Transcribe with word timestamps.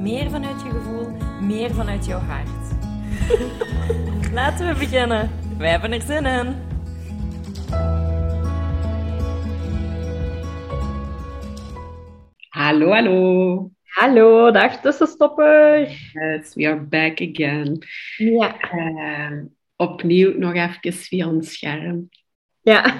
meer 0.00 0.30
vanuit 0.30 0.62
je 0.62 0.70
gevoel, 0.70 1.08
meer 1.40 1.70
vanuit 1.70 2.06
jouw 2.06 2.18
hart. 2.18 2.74
Laten 4.32 4.68
we 4.68 4.78
beginnen. 4.78 5.30
Wij 5.58 5.70
hebben 5.70 5.92
er 5.92 6.00
zin 6.00 6.26
in. 6.26 6.54
Hallo, 12.48 12.90
hallo. 12.90 13.70
Hallo, 13.84 14.50
dag 14.50 14.80
tussenstopper. 14.80 15.78
Yes, 16.12 16.54
we 16.54 16.66
are 16.66 16.80
back 16.80 17.20
again. 17.20 17.78
Ja. 18.16 18.60
Eh, 18.60 19.42
opnieuw 19.76 20.38
nog 20.38 20.54
even 20.54 20.92
via 20.92 21.28
ons 21.28 21.52
scherm. 21.52 22.08
Ja. 22.60 22.96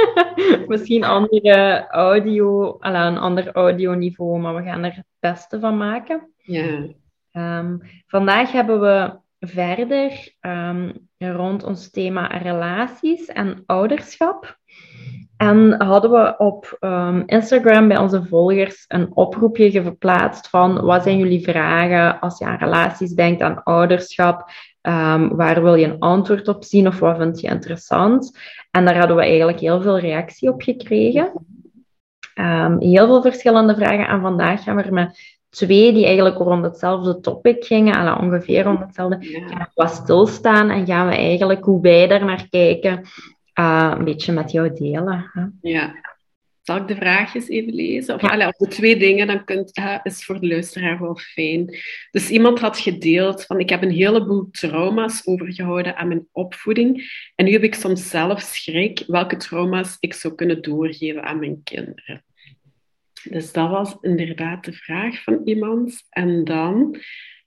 Misschien 0.66 1.04
andere 1.04 1.86
audio, 1.88 2.76
een 2.80 3.18
ander 3.18 3.52
audioniveau, 3.52 4.40
maar 4.40 4.54
we 4.54 4.62
gaan 4.62 4.84
er 4.84 4.94
het 4.94 5.06
beste 5.18 5.60
van 5.60 5.76
maken. 5.76 6.31
Ja, 6.42 6.86
Ehm, 7.32 7.76
vandaag 8.06 8.52
hebben 8.52 8.80
we 8.80 9.20
verder 9.40 10.34
ehm, 10.40 10.92
rond 11.18 11.64
ons 11.64 11.90
thema 11.90 12.26
relaties 12.26 13.26
en 13.26 13.62
ouderschap. 13.66 14.58
En 15.36 15.82
hadden 15.82 16.10
we 16.10 16.34
op 16.38 16.76
ehm, 16.80 17.22
Instagram 17.26 17.88
bij 17.88 17.98
onze 17.98 18.24
volgers 18.24 18.84
een 18.88 19.16
oproepje 19.16 19.82
geplaatst 19.82 20.48
van 20.48 20.80
wat 20.80 21.02
zijn 21.02 21.18
jullie 21.18 21.44
vragen 21.44 22.20
als 22.20 22.38
je 22.38 22.44
aan 22.44 22.58
relaties 22.58 23.12
denkt, 23.12 23.42
aan 23.42 23.62
ouderschap? 23.62 24.50
Waar 25.30 25.62
wil 25.62 25.74
je 25.74 25.86
een 25.86 25.98
antwoord 25.98 26.48
op 26.48 26.64
zien 26.64 26.86
of 26.86 26.98
wat 26.98 27.16
vind 27.16 27.40
je 27.40 27.48
interessant? 27.48 28.38
En 28.70 28.84
daar 28.84 28.98
hadden 28.98 29.16
we 29.16 29.22
eigenlijk 29.22 29.60
heel 29.60 29.82
veel 29.82 29.98
reactie 29.98 30.48
op 30.48 30.62
gekregen. 30.62 31.32
Heel 32.78 33.06
veel 33.06 33.22
verschillende 33.22 33.74
vragen. 33.74 34.08
En 34.08 34.20
vandaag 34.20 34.62
gaan 34.62 34.76
we 34.76 34.82
er 34.82 34.92
met 34.92 35.40
twee 35.52 35.92
die 35.92 36.06
eigenlijk 36.06 36.36
rond 36.38 36.64
hetzelfde 36.64 37.20
topic 37.20 37.64
gingen, 37.64 37.94
alla, 37.94 38.16
ongeveer 38.16 38.62
rond 38.62 38.80
hetzelfde, 38.80 39.30
ja. 39.30 39.46
gaan 39.46 39.58
we 39.58 39.70
wat 39.74 39.90
stilstaan 39.90 40.70
en 40.70 40.86
gaan 40.86 41.08
we 41.08 41.14
eigenlijk 41.14 41.64
hoe 41.64 41.82
wij 41.82 42.06
daar 42.06 42.24
naar 42.24 42.46
kijken, 42.50 43.02
eh, 43.52 43.94
een 43.98 44.04
beetje 44.04 44.32
met 44.32 44.50
jou 44.50 44.72
delen. 44.74 45.30
Hè? 45.32 45.70
ja. 45.70 46.10
Zal 46.62 46.76
ik 46.76 46.88
de 46.88 46.94
vraagjes 46.94 47.48
even 47.48 47.74
lezen? 47.74 48.14
Of, 48.14 48.20
Ja. 48.20 48.48
of 48.48 48.56
de 48.56 48.68
twee 48.68 48.96
dingen, 48.96 49.26
dan 49.26 49.44
kunt, 49.44 49.80
is 50.02 50.24
voor 50.24 50.40
de 50.40 50.46
luisteraar 50.46 51.00
wel 51.00 51.16
fijn. 51.16 51.76
Dus 52.10 52.30
iemand 52.30 52.60
had 52.60 52.78
gedeeld 52.78 53.44
van 53.44 53.60
ik 53.60 53.68
heb 53.68 53.82
een 53.82 53.90
heleboel 53.90 54.48
trauma's 54.50 55.22
overgehouden 55.24 55.96
aan 55.96 56.08
mijn 56.08 56.26
opvoeding. 56.32 57.10
En 57.34 57.44
nu 57.44 57.52
heb 57.52 57.62
ik 57.62 57.74
soms 57.74 58.10
zelf 58.10 58.40
schrik 58.40 59.04
welke 59.06 59.36
trauma's 59.36 59.96
ik 60.00 60.14
zou 60.14 60.34
kunnen 60.34 60.62
doorgeven 60.62 61.22
aan 61.22 61.38
mijn 61.38 61.60
kinderen. 61.64 62.24
Dus 63.30 63.52
dat 63.52 63.70
was 63.70 63.96
inderdaad 64.00 64.64
de 64.64 64.72
vraag 64.72 65.22
van 65.22 65.40
iemand. 65.44 66.06
En 66.10 66.44
dan 66.44 66.96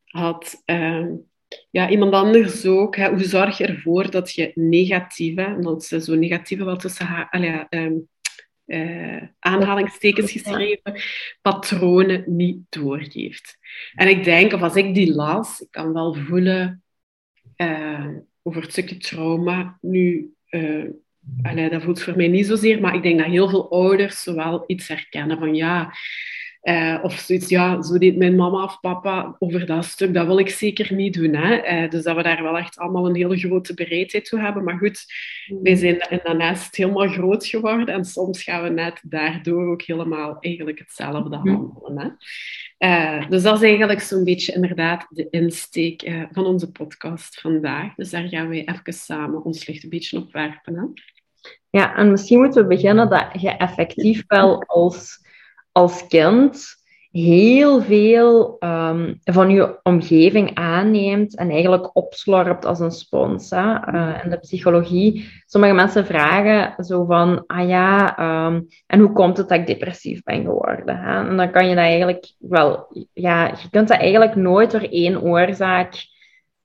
had 0.05 0.61
ehm, 0.65 1.13
ja, 1.71 1.89
iemand 1.89 2.13
anders 2.13 2.65
ook, 2.65 2.95
hè, 2.95 3.09
hoe 3.09 3.23
zorg 3.23 3.57
je 3.57 3.65
ervoor 3.65 4.11
dat 4.11 4.31
je 4.33 4.51
negatieve, 4.55 5.57
dat 5.59 5.91
is 5.91 6.03
zo 6.03 6.15
negatieve 6.15 6.63
wel 6.63 6.77
tussen 6.77 7.05
ha- 7.05 7.27
allee, 7.31 7.49
ja, 7.49 7.67
ehm, 7.69 7.93
eh, 8.65 9.21
aanhalingstekens 9.39 10.31
geschreven, 10.31 11.01
patronen 11.41 12.23
niet 12.27 12.57
doorgeeft. 12.69 13.57
En 13.95 14.07
ik 14.07 14.23
denk, 14.23 14.53
of 14.53 14.61
als 14.61 14.75
ik 14.75 14.93
die 14.93 15.13
las, 15.13 15.61
ik 15.61 15.67
kan 15.71 15.93
wel 15.93 16.13
voelen 16.13 16.83
eh, 17.55 18.07
over 18.41 18.61
het 18.61 18.71
stukje 18.71 18.97
trauma. 18.97 19.77
Nu, 19.81 20.33
eh, 20.45 20.83
allee, 21.41 21.69
dat 21.69 21.83
voelt 21.83 22.01
voor 22.01 22.15
mij 22.15 22.27
niet 22.27 22.45
zozeer, 22.45 22.81
maar 22.81 22.95
ik 22.95 23.03
denk 23.03 23.19
dat 23.19 23.27
heel 23.27 23.49
veel 23.49 23.71
ouders 23.71 24.23
zowel 24.23 24.63
iets 24.67 24.87
herkennen 24.87 25.37
van 25.37 25.55
ja, 25.55 25.93
eh, 26.65 26.99
of 27.01 27.13
zoiets, 27.13 27.49
ja, 27.49 27.81
zo 27.81 27.97
deed 27.97 28.17
mijn 28.17 28.35
mama 28.35 28.63
of 28.63 28.79
papa 28.79 29.35
over 29.39 29.65
dat 29.65 29.85
stuk, 29.85 30.13
dat 30.13 30.25
wil 30.25 30.39
ik 30.39 30.49
zeker 30.49 30.93
niet 30.93 31.13
doen. 31.13 31.35
Hè? 31.35 31.55
Eh, 31.55 31.89
dus 31.89 32.03
dat 32.03 32.15
we 32.15 32.23
daar 32.23 32.43
wel 32.43 32.57
echt 32.57 32.77
allemaal 32.77 33.07
een 33.07 33.15
hele 33.15 33.37
grote 33.37 33.73
bereidheid 33.73 34.25
toe 34.25 34.39
hebben. 34.39 34.63
Maar 34.63 34.77
goed, 34.77 35.05
wij 35.61 35.75
zijn 35.75 36.05
in 36.09 36.19
dat 36.23 36.37
nest 36.37 36.75
helemaal 36.75 37.07
groot 37.07 37.45
geworden 37.45 37.87
en 37.87 38.05
soms 38.05 38.43
gaan 38.43 38.63
we 38.63 38.69
net 38.69 39.01
daardoor 39.03 39.71
ook 39.71 39.81
helemaal 39.81 40.37
eigenlijk 40.39 40.79
hetzelfde 40.79 41.35
handelen. 41.35 41.97
Hè? 41.97 42.09
Eh, 42.77 43.29
dus 43.29 43.43
dat 43.43 43.55
is 43.55 43.67
eigenlijk 43.67 44.01
zo'n 44.01 44.23
beetje 44.23 44.53
inderdaad 44.53 45.07
de 45.09 45.27
insteek 45.29 46.11
van 46.31 46.45
onze 46.45 46.71
podcast 46.71 47.39
vandaag. 47.39 47.95
Dus 47.95 48.09
daar 48.09 48.27
gaan 48.27 48.49
wij 48.49 48.65
even 48.65 48.93
samen 48.93 49.43
ons 49.43 49.67
licht 49.67 49.83
een 49.83 49.89
beetje 49.89 50.17
op 50.17 50.31
werpen. 50.31 50.75
Hè? 50.75 50.83
Ja, 51.75 51.95
en 51.95 52.11
misschien 52.11 52.39
moeten 52.39 52.61
we 52.61 52.67
beginnen 52.67 53.09
dat 53.09 53.25
je 53.31 53.49
effectief 53.49 54.23
wel 54.27 54.63
als, 54.63 55.27
als 55.71 56.07
kind 56.07 56.65
heel 57.11 57.81
veel 57.81 58.55
ehm, 58.59 59.13
van 59.23 59.49
je 59.49 59.79
omgeving 59.83 60.53
aanneemt 60.53 61.37
en 61.37 61.49
eigenlijk 61.49 61.95
opslorpt 61.95 62.65
als 62.65 62.79
een 62.79 62.91
spons. 62.91 63.49
Hè? 63.49 63.73
Eh, 63.73 64.23
in 64.23 64.29
de 64.29 64.39
psychologie, 64.39 65.29
sommige 65.45 65.73
mensen 65.73 66.05
vragen 66.05 66.83
zo 66.83 67.05
van, 67.05 67.43
ah 67.47 67.67
ja, 67.67 68.17
ehm, 68.17 68.61
en 68.87 68.99
hoe 68.99 69.11
komt 69.11 69.37
het 69.37 69.49
dat 69.49 69.59
ik 69.59 69.67
depressief 69.67 70.23
ben 70.23 70.43
geworden? 70.43 70.97
Hè? 70.97 71.29
En 71.29 71.37
dan 71.37 71.51
kan 71.51 71.67
je 71.67 71.75
dat 71.75 71.83
eigenlijk 71.83 72.33
wel, 72.39 72.87
ja, 73.13 73.47
je 73.47 73.69
kunt 73.69 73.87
dat 73.87 73.97
eigenlijk 73.97 74.35
nooit 74.35 74.71
door 74.71 74.87
één 74.89 75.21
oorzaak 75.21 76.13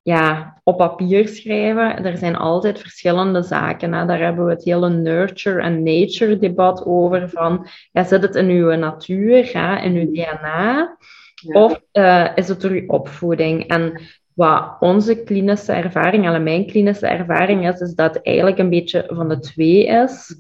ja, 0.02 0.60
op 0.64 0.76
papier 0.76 1.28
schrijven. 1.28 2.04
Er 2.04 2.16
zijn 2.16 2.36
altijd 2.36 2.80
verschillende 2.80 3.42
zaken. 3.42 3.92
Hè. 3.92 4.06
Daar 4.06 4.20
hebben 4.20 4.44
we 4.44 4.52
het 4.52 4.64
hele 4.64 4.90
nurture 4.90 5.62
en 5.62 5.82
nature 5.82 6.38
debat 6.38 6.84
over. 6.84 7.28
Van, 7.28 7.66
ja, 7.92 8.04
zit 8.04 8.22
het 8.22 8.34
in 8.34 8.48
uw 8.48 8.74
natuur, 8.74 9.50
hè, 9.52 9.82
in 9.82 9.94
uw 9.94 10.12
DNA? 10.12 10.96
Ja. 11.34 11.62
Of 11.62 11.80
eh, 11.92 12.28
is 12.34 12.48
het 12.48 12.60
door 12.60 12.70
uw 12.70 12.86
opvoeding? 12.86 13.66
En 13.66 14.00
wat 14.34 14.76
onze 14.80 15.22
klinische 15.22 15.72
ervaring, 15.72 16.26
en 16.26 16.42
mijn 16.42 16.66
klinische 16.66 17.06
ervaring 17.06 17.68
is, 17.68 17.80
is 17.80 17.94
dat 17.94 18.14
het 18.14 18.24
eigenlijk 18.24 18.58
een 18.58 18.70
beetje 18.70 19.04
van 19.08 19.28
de 19.28 19.38
twee 19.38 19.86
is. 19.86 20.36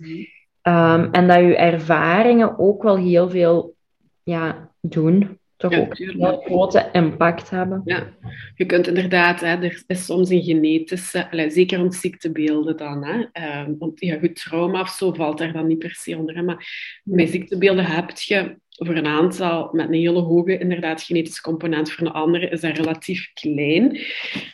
Ehm, 0.62 1.08
en 1.12 1.28
dat 1.28 1.38
uw 1.38 1.52
ervaringen 1.52 2.58
ook 2.58 2.82
wel 2.82 2.96
heel 2.96 3.30
veel 3.30 3.74
ja, 4.22 4.70
doen. 4.80 5.39
Toch 5.60 5.72
Ja, 5.72 5.78
ook 5.78 5.94
een 5.98 6.40
grote 6.44 6.88
impact 6.92 7.50
hebben. 7.50 7.82
Ja, 7.84 8.06
je 8.54 8.66
kunt 8.66 8.86
inderdaad, 8.86 9.40
hè, 9.40 9.46
er 9.46 9.82
is 9.86 10.04
soms 10.04 10.30
een 10.30 10.42
genetische, 10.42 11.30
allee, 11.30 11.50
zeker 11.50 11.78
rond 11.78 11.94
ziektebeelden 11.94 12.76
dan. 12.76 13.04
Hè, 13.04 13.24
Ehm, 13.32 13.72
want 13.78 14.00
ja, 14.00 14.18
goed, 14.18 14.36
trauma 14.36 14.80
of 14.80 14.88
zo 14.88 15.12
valt 15.12 15.38
daar 15.38 15.52
dan 15.52 15.66
niet 15.66 15.78
per 15.78 15.94
se 15.94 16.16
onder. 16.16 16.34
Hè, 16.36 16.42
maar 16.42 16.66
bij 17.04 17.26
ziektebeelden 17.26 17.84
heb 17.84 18.10
je 18.10 18.56
voor 18.82 18.96
een 18.96 19.06
aantal 19.06 19.68
met 19.72 19.86
een 19.88 19.94
hele 19.94 20.20
hoge 20.20 20.58
inderdaad 20.58 21.02
genetische 21.02 21.42
component, 21.42 21.92
voor 21.92 22.06
een 22.06 22.12
andere 22.12 22.48
is 22.48 22.60
dat 22.60 22.76
relatief 22.76 23.32
klein. 23.32 24.00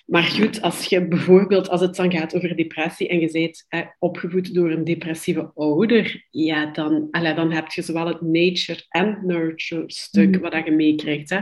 Maar 0.07 0.23
goed, 0.23 0.63
als 0.63 0.85
je 0.85 1.09
bijvoorbeeld, 1.09 1.69
als 1.69 1.81
het 1.81 1.97
dan 1.97 2.13
gaat 2.13 2.35
over 2.37 2.57
depressie 2.57 3.09
en 3.09 3.21
je 3.21 3.31
bent 3.31 3.65
hè, 3.69 3.83
opgevoed 3.99 4.55
door 4.55 4.71
een 4.71 4.85
depressieve 4.85 5.51
ouder, 5.55 6.27
ja, 6.31 6.67
dan, 6.67 7.09
allee, 7.11 7.35
dan 7.35 7.53
heb 7.53 7.71
je 7.71 7.83
zowel 7.83 8.07
het 8.07 8.21
nature 8.21 8.85
en 8.89 9.19
nurture 9.23 9.85
stuk 9.87 10.31
Mhm. 10.31 10.41
wat 10.41 10.53
dat 10.53 10.65
je 10.65 10.71
meekrijgt. 10.71 11.31
Hè 11.31 11.41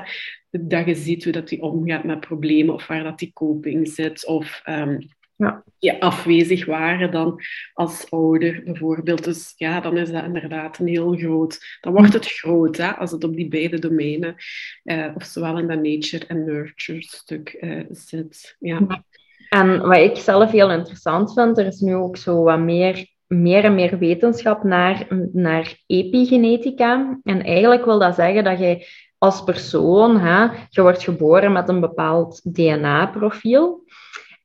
dat 0.61 0.87
je 0.87 0.95
ziet 0.95 1.25
hoe 1.25 1.33
dat 1.33 1.49
die 1.49 1.63
omgaat 1.63 2.05
met 2.05 2.21
problemen 2.21 2.75
of 2.75 2.87
waar 2.87 3.03
dat 3.03 3.19
die 3.19 3.33
coping 3.33 3.89
zit 3.89 4.27
of 4.27 4.61
ehm, 4.65 4.99
Ja. 5.37 5.65
die 5.79 6.03
afwezig 6.03 6.67
waren 6.67 7.11
dan 7.11 7.41
als 7.73 8.11
ouder 8.11 8.63
bijvoorbeeld. 8.65 9.25
Dus 9.25 9.53
ja, 9.57 9.81
dan 9.81 9.97
is 9.97 10.11
dat 10.11 10.25
inderdaad 10.25 10.79
een 10.79 10.87
heel 10.87 11.17
groot... 11.17 11.79
Dan 11.81 11.93
wordt 11.93 12.13
het 12.13 12.27
groot, 12.27 12.77
hè, 12.77 12.91
als 12.91 13.11
het 13.11 13.25
op 13.25 13.37
die 13.37 13.49
beide 13.49 13.79
domeinen, 13.79 14.35
eh, 14.83 15.11
of 15.15 15.25
zowel 15.25 15.59
in 15.59 15.69
dat 15.69 15.83
nature 15.83 16.27
en 16.27 16.45
nurture 16.45 17.03
stuk 17.03 17.49
eh, 17.49 17.85
zit. 17.91 18.57
Ja. 18.59 19.05
En 19.49 19.81
wat 19.81 19.97
ik 19.97 20.17
zelf 20.17 20.51
heel 20.51 20.71
interessant 20.71 21.33
vind, 21.33 21.59
er 21.59 21.67
is 21.67 21.81
nu 21.81 21.95
ook 21.95 22.17
zo 22.17 22.43
wat 22.43 22.59
meer, 22.59 23.07
meer 23.27 23.65
en 23.65 23.75
meer 23.75 23.99
wetenschap 23.99 24.63
naar, 24.63 25.07
naar 25.33 25.83
epigenetica. 25.87 27.21
En 27.23 27.43
eigenlijk 27.43 27.85
wil 27.85 27.99
dat 27.99 28.15
zeggen 28.15 28.45
dat 28.45 28.59
je 28.59 28.87
als 29.19 29.45
persoon, 29.45 30.19
hè, 30.19 30.43
je 30.69 30.83
wordt 30.83 31.03
geboren 31.03 31.53
met 31.53 31.69
een 31.69 31.81
bepaald 31.81 32.55
DNA-profiel. 32.55 33.85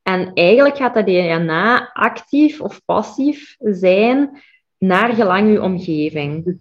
En 0.10 0.32
eigenlijk 0.34 0.78
gaat 0.78 0.94
dat 0.94 1.06
DNA 1.06 1.90
actief 1.94 2.62
of 2.62 2.82
passief 2.86 3.56
zijn 3.60 4.42
naar 4.78 5.14
gelang 5.14 5.52
je 5.52 5.62
omgeving. 5.62 6.58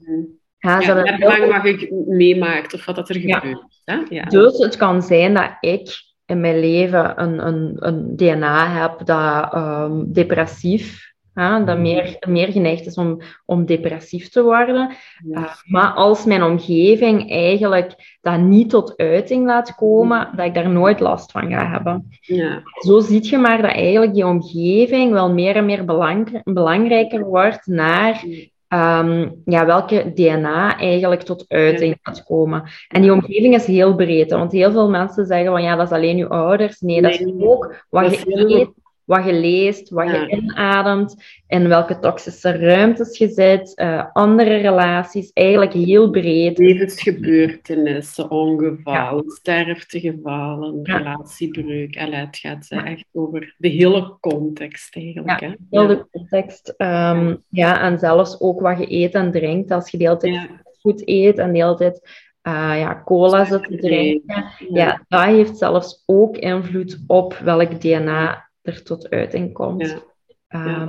Ja, 0.58 0.80
Ja, 0.80 0.86
zodat 0.86 1.04
naar 1.04 1.16
heel 1.18 1.30
gelang 1.30 1.62
wat 1.62 1.80
je 1.80 2.04
meemaakt 2.08 2.74
of 2.74 2.84
wat 2.84 2.96
dat 2.96 3.08
er 3.08 3.18
Ja. 3.26 3.38
gebeurt. 3.38 3.80
Hè? 3.84 3.98
Ja. 4.08 4.22
Dus 4.22 4.58
het 4.58 4.76
kan 4.76 5.02
zijn 5.02 5.34
dat 5.34 5.50
ik 5.60 6.02
in 6.26 6.40
mijn 6.40 6.60
leven 6.60 7.22
een, 7.22 7.46
een, 7.46 7.72
een 7.78 8.16
DNA 8.16 8.68
heb 8.68 9.06
dat 9.06 9.54
um, 9.54 10.12
depressief 10.12 11.07
dat 11.38 11.66
mhm. 11.66 11.80
meer, 11.80 12.16
meer 12.28 12.52
geneigd 12.52 12.86
is 12.86 12.94
om, 12.94 13.20
om 13.44 13.66
depressief 13.66 14.28
te 14.28 14.42
worden. 14.42 14.90
Uh, 15.30 15.52
maar 15.64 15.92
als 15.92 16.24
mijn 16.24 16.42
omgeving 16.42 17.30
eigenlijk 17.30 18.18
dat 18.20 18.40
niet 18.40 18.70
tot 18.70 18.96
uiting 18.96 19.46
laat 19.46 19.74
komen, 19.74 20.18
mhm. 20.18 20.36
dat 20.36 20.46
ik 20.46 20.54
daar 20.54 20.70
nooit 20.70 21.00
last 21.00 21.30
van 21.30 21.50
ga 21.50 21.70
hebben. 21.70 22.08
Ja. 22.20 22.62
Zo 22.78 23.00
zie 23.00 23.30
je 23.30 23.38
maar 23.38 23.62
dat 23.62 23.70
eigenlijk 23.70 24.14
die 24.14 24.26
omgeving 24.26 25.12
wel 25.12 25.32
meer 25.32 25.56
en 25.56 25.64
meer 25.64 25.84
belang, 25.84 26.40
belangrijker 26.44 27.24
wordt 27.24 27.66
naar 27.66 28.24
um, 28.68 29.42
ja, 29.44 29.66
welke 29.66 30.12
DNA 30.14 30.78
eigenlijk 30.78 31.22
tot 31.22 31.44
uiting 31.48 31.98
gaat 32.02 32.24
komen. 32.24 32.62
En 32.88 33.02
die 33.02 33.12
omgeving 33.12 33.54
is 33.54 33.66
heel 33.66 33.94
breed, 33.94 34.30
want 34.30 34.52
heel 34.52 34.72
veel 34.72 34.90
mensen 34.90 35.26
zeggen 35.26 35.50
van 35.50 35.62
ja, 35.62 35.76
dat 35.76 35.86
is 35.86 35.96
alleen 35.96 36.16
je 36.16 36.28
ouders. 36.28 36.80
Nee, 36.80 37.02
dat 37.02 37.12
is 37.12 37.32
ook 37.38 37.84
wat 37.88 38.18
je 38.18 38.56
eet, 38.58 38.70
wat 39.08 39.24
je 39.24 39.32
leest, 39.32 39.90
wat 39.90 40.10
je 40.10 40.28
inademt, 40.28 41.16
in 41.46 41.68
welke 41.68 41.98
toxische 41.98 42.56
ruimtes 42.56 43.18
je 43.18 43.28
zit, 43.28 43.72
uh, 43.80 44.04
andere 44.12 44.56
relaties, 44.56 45.32
eigenlijk 45.32 45.72
heel 45.72 46.10
breed. 46.10 46.58
Levensgebeurtenissen, 46.58 48.30
ongevallen, 48.30 49.24
ja. 49.26 49.30
sterftegevallen, 49.34 50.80
relatiebreuk. 50.82 51.96
Allee, 51.96 52.20
het 52.20 52.36
gaat 52.36 52.66
uh, 52.70 52.90
echt 52.90 53.04
over 53.12 53.54
de 53.58 53.68
hele 53.68 54.16
context 54.20 54.96
eigenlijk. 54.96 55.40
Ja, 55.40 55.56
heel 55.70 55.86
de 55.86 56.06
context. 56.10 56.74
Um, 56.76 57.42
ja, 57.48 57.80
en 57.80 57.98
zelfs 57.98 58.40
ook 58.40 58.60
wat 58.60 58.78
je 58.78 58.92
eet 58.92 59.14
en 59.14 59.30
drinkt. 59.30 59.70
Als 59.70 59.90
je 59.90 59.98
de 59.98 60.04
hele 60.04 60.16
tijd 60.16 60.48
goed 60.80 61.08
eet 61.08 61.38
en 61.38 61.52
de 61.52 61.58
hele 61.58 61.76
tijd 61.76 62.00
uh, 62.42 62.78
ja, 62.78 63.02
cola 63.04 63.44
zit 63.44 63.62
te 63.62 63.76
drinken, 63.76 64.44
ja. 64.72 65.04
dat 65.08 65.24
heeft 65.24 65.56
zelfs 65.56 66.02
ook 66.06 66.36
invloed 66.36 67.04
op 67.06 67.34
welk 67.34 67.80
DNA 67.80 68.46
er 68.68 68.82
tot 68.82 69.10
uiting 69.10 69.52
komt. 69.52 70.02
Ja. 70.48 70.66
Uh, 70.66 70.88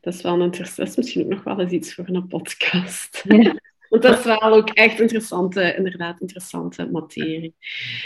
dat 0.00 0.14
is 0.14 0.22
wel 0.22 0.40
interessant. 0.40 0.76
Dat 0.76 0.88
is 0.88 0.96
misschien 0.96 1.24
ook 1.24 1.30
nog 1.30 1.44
wel 1.44 1.60
eens 1.60 1.72
iets 1.72 1.94
voor 1.94 2.08
een 2.08 2.26
podcast. 2.26 3.24
Want 3.88 4.02
dat 4.02 4.18
is 4.18 4.24
wel 4.24 4.42
ook 4.42 4.68
echt 4.68 5.00
interessante, 5.00 5.74
inderdaad, 5.76 6.20
interessante 6.20 6.88
materie. 6.92 7.54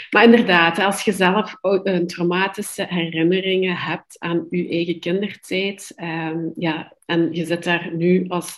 Maar 0.09 0.23
inderdaad, 0.23 0.79
als 0.79 1.01
je 1.01 1.11
zelf 1.11 1.55
een 1.61 2.07
traumatische 2.07 2.85
herinneringen 2.89 3.75
hebt 3.75 4.19
aan 4.19 4.47
je 4.49 4.69
eigen 4.69 4.99
kindertijd, 4.99 5.93
um, 6.03 6.51
ja, 6.55 6.93
en 7.05 7.33
je 7.33 7.45
zit 7.45 7.63
daar 7.63 7.95
nu 7.95 8.25
als 8.27 8.57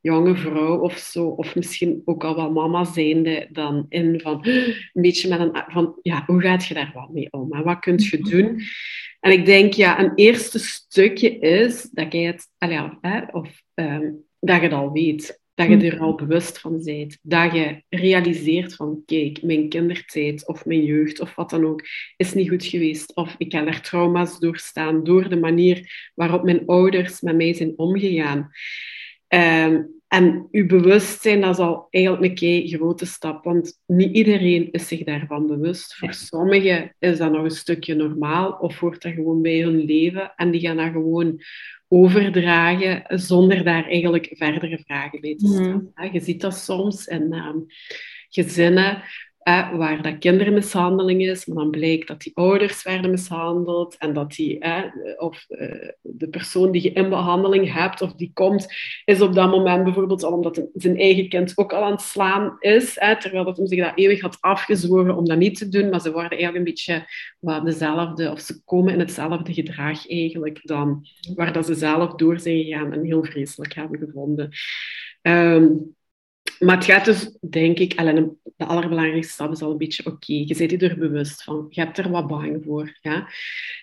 jonge 0.00 0.36
vrouw 0.36 0.78
of 0.78 0.96
zo, 0.96 1.26
of 1.26 1.54
misschien 1.54 2.02
ook 2.04 2.24
al 2.24 2.36
wel 2.36 2.52
mama 2.52 2.84
zijnde, 2.84 3.48
dan 3.50 3.86
in 3.88 4.20
van 4.20 4.40
een 4.46 5.02
beetje 5.02 5.28
met 5.28 5.40
een 5.40 5.64
van, 5.66 5.98
ja, 6.02 6.22
hoe 6.26 6.40
gaat 6.40 6.66
je 6.66 6.74
daar 6.74 6.90
wat 6.94 7.12
mee 7.12 7.28
om? 7.30 7.52
En 7.52 7.64
wat 7.64 7.78
kun 7.78 7.98
je 7.98 8.18
mhm. 8.18 8.30
doen? 8.30 8.62
En 9.22 9.32
ik 9.32 9.44
denk, 9.44 9.72
ja, 9.72 10.00
een 10.00 10.12
eerste 10.14 10.58
stukje 10.58 11.38
is 11.38 11.88
dat 11.92 12.12
je 12.12 12.18
het, 12.18 12.48
ja, 12.58 12.98
hè, 13.00 13.20
of 13.30 13.62
um, 13.74 14.24
dat 14.40 14.56
je 14.56 14.62
het 14.62 14.72
al 14.72 14.92
weet. 14.92 15.40
Dat 15.54 15.68
je 15.68 15.90
er 15.90 16.00
al 16.00 16.14
bewust 16.14 16.58
van 16.58 16.84
bent. 16.84 17.18
Dat 17.22 17.52
je 17.52 17.82
realiseert 17.88 18.74
van, 18.74 19.02
kijk, 19.06 19.42
mijn 19.42 19.68
kindertijd 19.68 20.46
of 20.46 20.64
mijn 20.64 20.84
jeugd 20.84 21.20
of 21.20 21.34
wat 21.34 21.50
dan 21.50 21.66
ook, 21.66 21.82
is 22.16 22.34
niet 22.34 22.48
goed 22.48 22.64
geweest. 22.64 23.14
Of 23.14 23.34
ik 23.38 23.52
heb 23.52 23.66
er 23.66 23.80
trauma's 23.80 24.38
doorstaan 24.38 25.04
door 25.04 25.28
de 25.28 25.36
manier 25.36 26.10
waarop 26.14 26.42
mijn 26.42 26.66
ouders 26.66 27.20
met 27.20 27.36
mij 27.36 27.54
zijn 27.54 27.72
omgegaan. 27.76 28.50
Um, 29.28 30.01
en 30.12 30.48
uw 30.50 30.66
bewustzijn, 30.66 31.40
dat 31.40 31.50
is 31.50 31.58
al 31.58 31.86
eigenlijk 31.90 32.24
een 32.24 32.34
kei 32.34 32.68
grote 32.68 33.06
stap, 33.06 33.44
want 33.44 33.80
niet 33.86 34.14
iedereen 34.14 34.72
is 34.72 34.88
zich 34.88 35.04
daarvan 35.04 35.46
bewust. 35.46 35.94
Voor 35.94 36.12
sommigen 36.12 36.94
is 36.98 37.18
dat 37.18 37.32
nog 37.32 37.44
een 37.44 37.50
stukje 37.50 37.94
normaal, 37.94 38.52
of 38.52 38.78
hoort 38.78 39.02
dat 39.02 39.12
gewoon 39.12 39.42
bij 39.42 39.60
hun 39.60 39.84
leven, 39.84 40.32
en 40.36 40.50
die 40.50 40.60
gaan 40.60 40.76
dat 40.76 40.90
gewoon 40.90 41.40
overdragen 41.88 43.02
zonder 43.18 43.64
daar 43.64 43.86
eigenlijk 43.86 44.28
verdere 44.30 44.82
vragen 44.86 45.20
bij 45.20 45.36
te 45.36 45.46
stellen. 45.46 45.92
Mm. 45.94 46.12
Je 46.12 46.20
ziet 46.20 46.40
dat 46.40 46.54
soms 46.54 47.06
in 47.06 47.26
uh, 47.30 47.54
gezinnen 48.28 49.02
eh, 49.42 49.76
waar 49.76 50.02
dat 50.02 50.18
kindermishandeling 50.18 51.22
is, 51.22 51.46
maar 51.46 51.56
dan 51.56 51.70
blijkt 51.70 52.08
dat 52.08 52.20
die 52.20 52.32
ouders 52.34 52.82
werden 52.82 53.10
mishandeld 53.10 53.96
en 53.98 54.12
dat 54.12 54.30
die, 54.30 54.58
eh, 54.58 54.82
of 55.16 55.46
uh, 55.48 55.88
de 56.00 56.28
persoon 56.28 56.72
die 56.72 56.82
je 56.82 56.92
in 56.92 57.08
behandeling 57.08 57.72
hebt 57.72 58.02
of 58.02 58.14
die 58.14 58.30
komt, 58.34 58.66
is 59.04 59.20
op 59.20 59.34
dat 59.34 59.50
moment 59.50 59.84
bijvoorbeeld 59.84 60.22
al 60.22 60.32
omdat 60.32 60.66
zijn 60.74 60.98
eigen 60.98 61.28
kind 61.28 61.52
ook 61.54 61.72
al 61.72 61.84
aan 61.84 61.90
het 61.92 62.00
slaan 62.00 62.56
is, 62.58 62.94
terwijl 62.94 63.44
dat 63.44 63.56
hem 63.56 63.66
zich 63.66 63.84
dat 63.84 63.92
eeuwig 63.94 64.20
had 64.20 64.36
afgezworen 64.40 65.16
om 65.16 65.24
dat 65.24 65.38
niet 65.38 65.58
te 65.58 65.68
doen, 65.68 65.88
maar 65.88 66.00
ze 66.00 66.12
worden 66.12 66.30
eigenlijk 66.30 66.58
een 66.58 66.72
beetje 66.72 67.06
wat 67.38 67.64
dezelfde, 67.64 68.30
of 68.30 68.40
ze 68.40 68.62
komen 68.64 68.92
in 68.92 68.98
hetzelfde 68.98 69.52
gedrag 69.52 70.10
eigenlijk 70.10 70.60
dan 70.62 71.06
waar 71.34 71.52
dat 71.52 71.66
ze 71.66 71.74
zelf 71.74 72.14
door 72.14 72.40
zijn 72.40 72.64
gegaan 72.64 72.92
en 72.92 73.04
heel 73.04 73.24
vreselijk 73.24 73.74
hebben 73.74 73.98
gevonden. 73.98 74.50
Um, 75.22 75.94
maar 76.58 76.76
het 76.76 76.84
gaat 76.84 77.04
dus, 77.04 77.36
denk 77.40 77.78
ik, 77.78 77.98
alleen 77.98 78.38
de 78.56 78.64
allerbelangrijkste 78.64 79.32
stap 79.32 79.52
is 79.52 79.62
al 79.62 79.70
een 79.70 79.78
beetje 79.78 80.06
oké. 80.06 80.32
je 80.32 80.54
bent 80.58 80.70
je 80.70 80.78
er 80.78 80.98
bewust 80.98 81.42
van. 81.42 81.66
Je 81.70 81.80
hebt 81.80 81.98
er 81.98 82.10
wat 82.10 82.26
bang 82.26 82.62
voor. 82.64 82.98
Ja? 83.00 83.28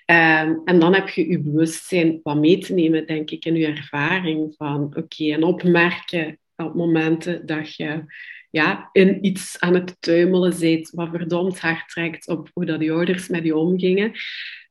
Ehm, 0.05 0.55
en 0.65 0.79
dan 0.79 0.93
heb 0.93 1.09
je 1.09 1.29
je 1.29 1.39
bewustzijn 1.39 2.19
wat 2.23 2.37
mee 2.37 2.57
te 2.57 2.73
nemen, 2.73 3.07
denk 3.07 3.31
ik, 3.31 3.45
in 3.45 3.55
je 3.55 3.67
ervaring 3.67 4.53
van 4.57 4.93
oké, 4.95 5.31
en 5.31 5.43
opmerken 5.43 6.39
op 6.55 6.75
momenten 6.75 7.45
dat 7.45 7.75
je 7.75 8.03
ja, 8.51 8.89
in 8.91 9.25
iets 9.25 9.59
aan 9.59 9.73
het 9.73 9.95
tuimelen 9.99 10.59
bent 10.59 10.89
wat 10.89 11.09
verdomd 11.09 11.59
hard 11.59 11.89
trekt 11.89 12.27
op 12.27 12.49
hoe 12.53 12.65
dat 12.65 12.79
die 12.79 12.91
ouders 12.91 13.27
met 13.27 13.43
je 13.43 13.55
omgingen 13.55 14.11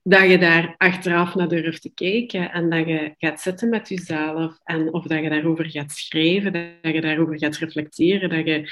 dat 0.08 0.30
je 0.30 0.38
daar 0.38 0.74
achteraf 0.76 1.34
naar 1.34 1.48
durft 1.48 1.82
te 1.82 1.92
kijken 1.94 2.52
en 2.52 2.70
dat 2.70 2.86
je 2.86 3.14
gaat 3.18 3.40
zitten 3.40 3.68
met 3.68 3.88
jezelf 3.88 4.58
en 4.64 4.92
of 4.92 5.06
dat 5.06 5.22
je 5.22 5.28
daarover 5.28 5.70
gaat 5.70 5.92
schrijven, 5.92 6.52
dat 6.52 6.94
je 6.94 7.00
daarover 7.00 7.38
gaat 7.38 7.56
reflecteren, 7.56 8.28
dat 8.28 8.46
je 8.46 8.70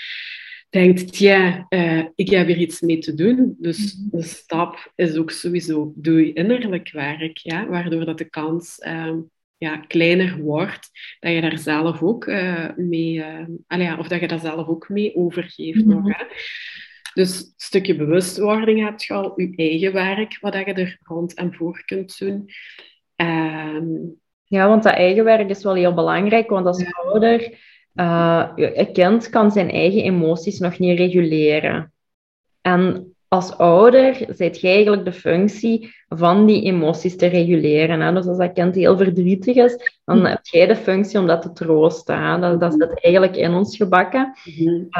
denkt, 0.71 1.19
ja, 1.19 1.67
uh, 1.69 2.05
ik 2.15 2.31
heb 2.31 2.47
hier 2.47 2.57
iets 2.59 2.81
mee 2.81 2.99
te 2.99 3.15
doen. 3.15 3.57
Dus 3.59 3.95
mhm. 3.95 4.17
de 4.17 4.23
stap 4.23 4.93
is 4.95 5.17
ook 5.17 5.31
sowieso, 5.31 5.93
doe 5.97 6.27
je 6.27 6.33
innerlijk 6.33 6.91
werk, 6.91 7.37
ja, 7.37 7.67
waardoor 7.67 8.05
dat 8.05 8.19
de 8.19 8.31
kans 8.31 8.79
uh, 8.87 9.17
ja, 9.57 9.77
kleiner 9.77 10.39
wordt, 10.39 10.91
dat 11.21 11.33
je 11.33 11.41
daar 11.41 11.59
zelf 11.59 12.03
ook 12.03 12.27
uh, 12.27 12.69
mee, 12.77 13.25
uh, 13.69 13.99
of 13.99 14.09
dat 14.09 14.21
je 14.21 14.29
daar 14.29 14.41
zelf 14.41 14.67
ook 14.67 14.89
mee 14.89 15.17
overgeeft 15.17 15.85
mm 15.85 15.89
nog. 15.89 16.17
Hè. 16.17 16.25
Dus 17.17 17.41
een 17.41 17.53
stukje 17.57 17.97
bewustwording 17.97 18.85
heb 18.85 19.01
je 19.01 19.15
al, 19.15 19.33
je 19.37 19.53
eigen 19.57 19.93
werk, 19.93 20.39
wat 20.41 20.55
je 20.55 20.65
er 20.65 20.99
rond 21.03 21.35
en 21.35 21.55
voor 21.55 21.83
kunt 21.85 22.19
doen. 22.19 22.49
Ehm, 23.17 23.87
ja, 24.45 24.69
want 24.69 24.83
dat 24.83 24.93
eigen 24.93 25.25
werk 25.25 25.49
is 25.49 25.63
wel 25.63 25.75
heel 25.75 25.95
belangrijk, 25.95 26.51
want 26.51 26.67
als 26.67 26.85
ouder, 27.05 27.59
uh, 27.95 28.49
een 28.55 28.93
kind 28.93 29.29
kan 29.29 29.51
zijn 29.51 29.71
eigen 29.71 30.03
emoties 30.03 30.59
nog 30.59 30.79
niet 30.79 30.99
reguleren. 30.99 31.93
En 32.61 33.16
als 33.29 33.59
ouder 33.59 34.27
zet 34.29 34.61
je 34.61 34.69
eigenlijk 34.69 35.05
de 35.05 35.13
functie 35.13 35.95
van 36.09 36.47
die 36.47 36.63
emoties 36.63 37.17
te 37.17 37.27
reguleren. 37.27 38.01
Hè? 38.01 38.13
Dus 38.13 38.27
als 38.27 38.39
dat 38.39 38.53
kind 38.53 38.75
heel 38.75 38.97
verdrietig 38.97 39.57
is, 39.57 40.01
dan 40.05 40.27
heb 40.27 40.47
jij 40.47 40.67
de 40.67 40.77
functie 40.77 41.19
om 41.19 41.27
dat 41.27 41.43
te 41.43 41.53
troosten. 41.53 42.23
Hè? 42.23 42.39
Dat, 42.39 42.61
dat 42.61 42.73
zit 42.73 43.05
eigenlijk 43.05 43.37
in 43.37 43.53
ons 43.53 43.77
gebakken. 43.77 44.33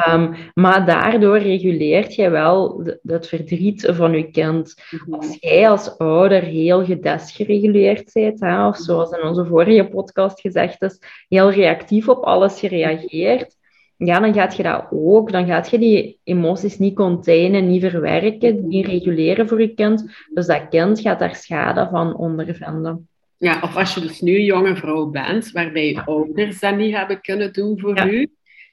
Um, 0.09 0.35
maar 0.53 0.85
daardoor 0.85 1.37
reguleert 1.37 2.15
je 2.15 2.29
wel 2.29 2.83
het 3.03 3.27
verdriet 3.27 3.87
van 3.91 4.11
je 4.11 4.31
kind. 4.31 4.75
Als 5.09 5.37
jij 5.39 5.69
als 5.69 5.97
ouder 5.97 6.41
heel 6.41 6.85
gedesgereguleerd 6.85 8.13
bent, 8.13 8.39
hè? 8.39 8.67
of 8.67 8.77
zoals 8.77 9.11
in 9.11 9.23
onze 9.23 9.45
vorige 9.45 9.87
podcast 9.87 10.41
gezegd 10.41 10.81
is, 10.81 10.99
heel 11.27 11.51
reactief 11.51 12.09
op 12.09 12.23
alles 12.23 12.59
gereageerd, 12.59 13.56
ja, 13.97 14.19
dan 14.19 14.33
gaat 14.33 14.55
je 14.55 14.63
dat 14.63 14.87
ook, 14.91 15.31
dan 15.31 15.45
gaat 15.45 15.69
je 15.69 15.77
die 15.77 16.19
emoties 16.23 16.77
niet 16.77 16.95
containen, 16.95 17.67
niet 17.67 17.81
verwerken, 17.81 18.67
niet 18.67 18.85
reguleren 18.85 19.47
voor 19.47 19.61
je 19.61 19.73
kind. 19.73 20.11
Dus 20.33 20.45
dat 20.45 20.67
kind 20.69 20.99
gaat 20.99 21.19
daar 21.19 21.35
schade 21.35 21.87
van 21.91 22.15
ondervinden. 22.15 23.07
Ja, 23.37 23.59
of 23.61 23.75
als 23.75 23.93
je 23.93 24.01
dus 24.01 24.21
nu 24.21 24.35
een 24.35 24.43
jonge 24.43 24.75
vrouw 24.75 25.05
bent, 25.05 25.51
waarbij 25.51 25.87
je 25.87 26.05
ouders 26.05 26.59
dat 26.59 26.77
niet 26.77 26.95
hebben 26.95 27.21
kunnen 27.21 27.53
doen 27.53 27.79
voor 27.79 28.07
u, 28.07 28.27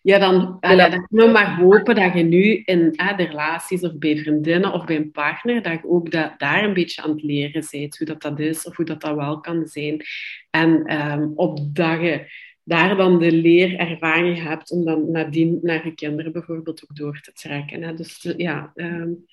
ja, 0.04 0.18
dan, 0.18 0.56
ja. 0.60 0.88
dan 0.88 1.06
kunnen 1.06 1.26
we 1.26 1.32
maar 1.32 1.56
hopen 1.56 1.94
dat 1.94 2.14
je 2.14 2.22
nu 2.22 2.62
in 2.64 2.90
de 2.90 3.14
relaties 3.16 3.80
of 3.80 3.98
bij 3.98 4.16
vriendinnen 4.16 4.72
of 4.72 4.84
bij 4.84 4.96
een 4.96 5.10
partner, 5.10 5.62
dat 5.62 5.72
je 5.72 5.88
ook 5.88 6.10
dat, 6.10 6.32
daar 6.38 6.64
een 6.64 6.74
beetje 6.74 7.02
aan 7.02 7.10
het 7.10 7.22
leren 7.22 7.64
bent, 7.70 7.98
hoe 7.98 8.06
dat, 8.06 8.22
dat 8.22 8.38
is 8.38 8.64
of 8.64 8.76
hoe 8.76 8.84
dat, 8.84 9.00
dat 9.00 9.14
wel 9.14 9.40
kan 9.40 9.66
zijn. 9.66 10.04
En 10.50 11.02
um, 11.12 11.32
op 11.34 11.58
dat 11.74 12.00
je 12.00 12.26
daar 12.64 12.96
dan 12.96 13.18
de 13.18 13.32
leerervaring 13.32 14.42
hebt 14.42 14.70
om 14.70 14.84
dan 14.84 15.10
nadien 15.10 15.58
naar 15.62 15.84
je 15.84 15.94
kinderen 15.94 16.32
bijvoorbeeld 16.32 16.82
ook 16.84 16.96
door 16.96 17.20
te 17.20 17.32
trekken. 17.32 17.82
Hè. 17.82 17.94
Dus 17.94 18.24
eh, 18.24 18.36
ja. 18.36 18.72
Um... 18.74 19.24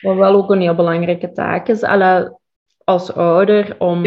Wat 0.00 0.16
wel 0.16 0.34
ook 0.34 0.50
een 0.50 0.60
heel 0.60 0.74
belangrijke 0.74 1.32
taak 1.32 1.68
is, 1.68 1.82
alle, 1.82 2.38
als 2.84 3.12
ouder, 3.12 3.76
om 3.78 4.02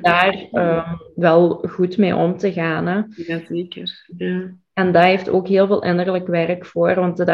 daar 0.00 0.46
um, 0.52 1.00
wel 1.14 1.64
goed 1.68 1.96
mee 1.96 2.16
om 2.16 2.36
te 2.36 2.52
gaan. 2.52 2.86
Hè. 2.86 3.02
Ja, 3.26 3.40
zeker. 3.48 4.06
Ja. 4.16 4.54
En 4.72 4.92
daar 4.92 5.06
heeft 5.06 5.28
ook 5.28 5.48
heel 5.48 5.66
veel 5.66 5.82
innerlijk 5.82 6.26
werk 6.26 6.66
voor, 6.66 6.94
want 6.94 7.16
dat, 7.16 7.28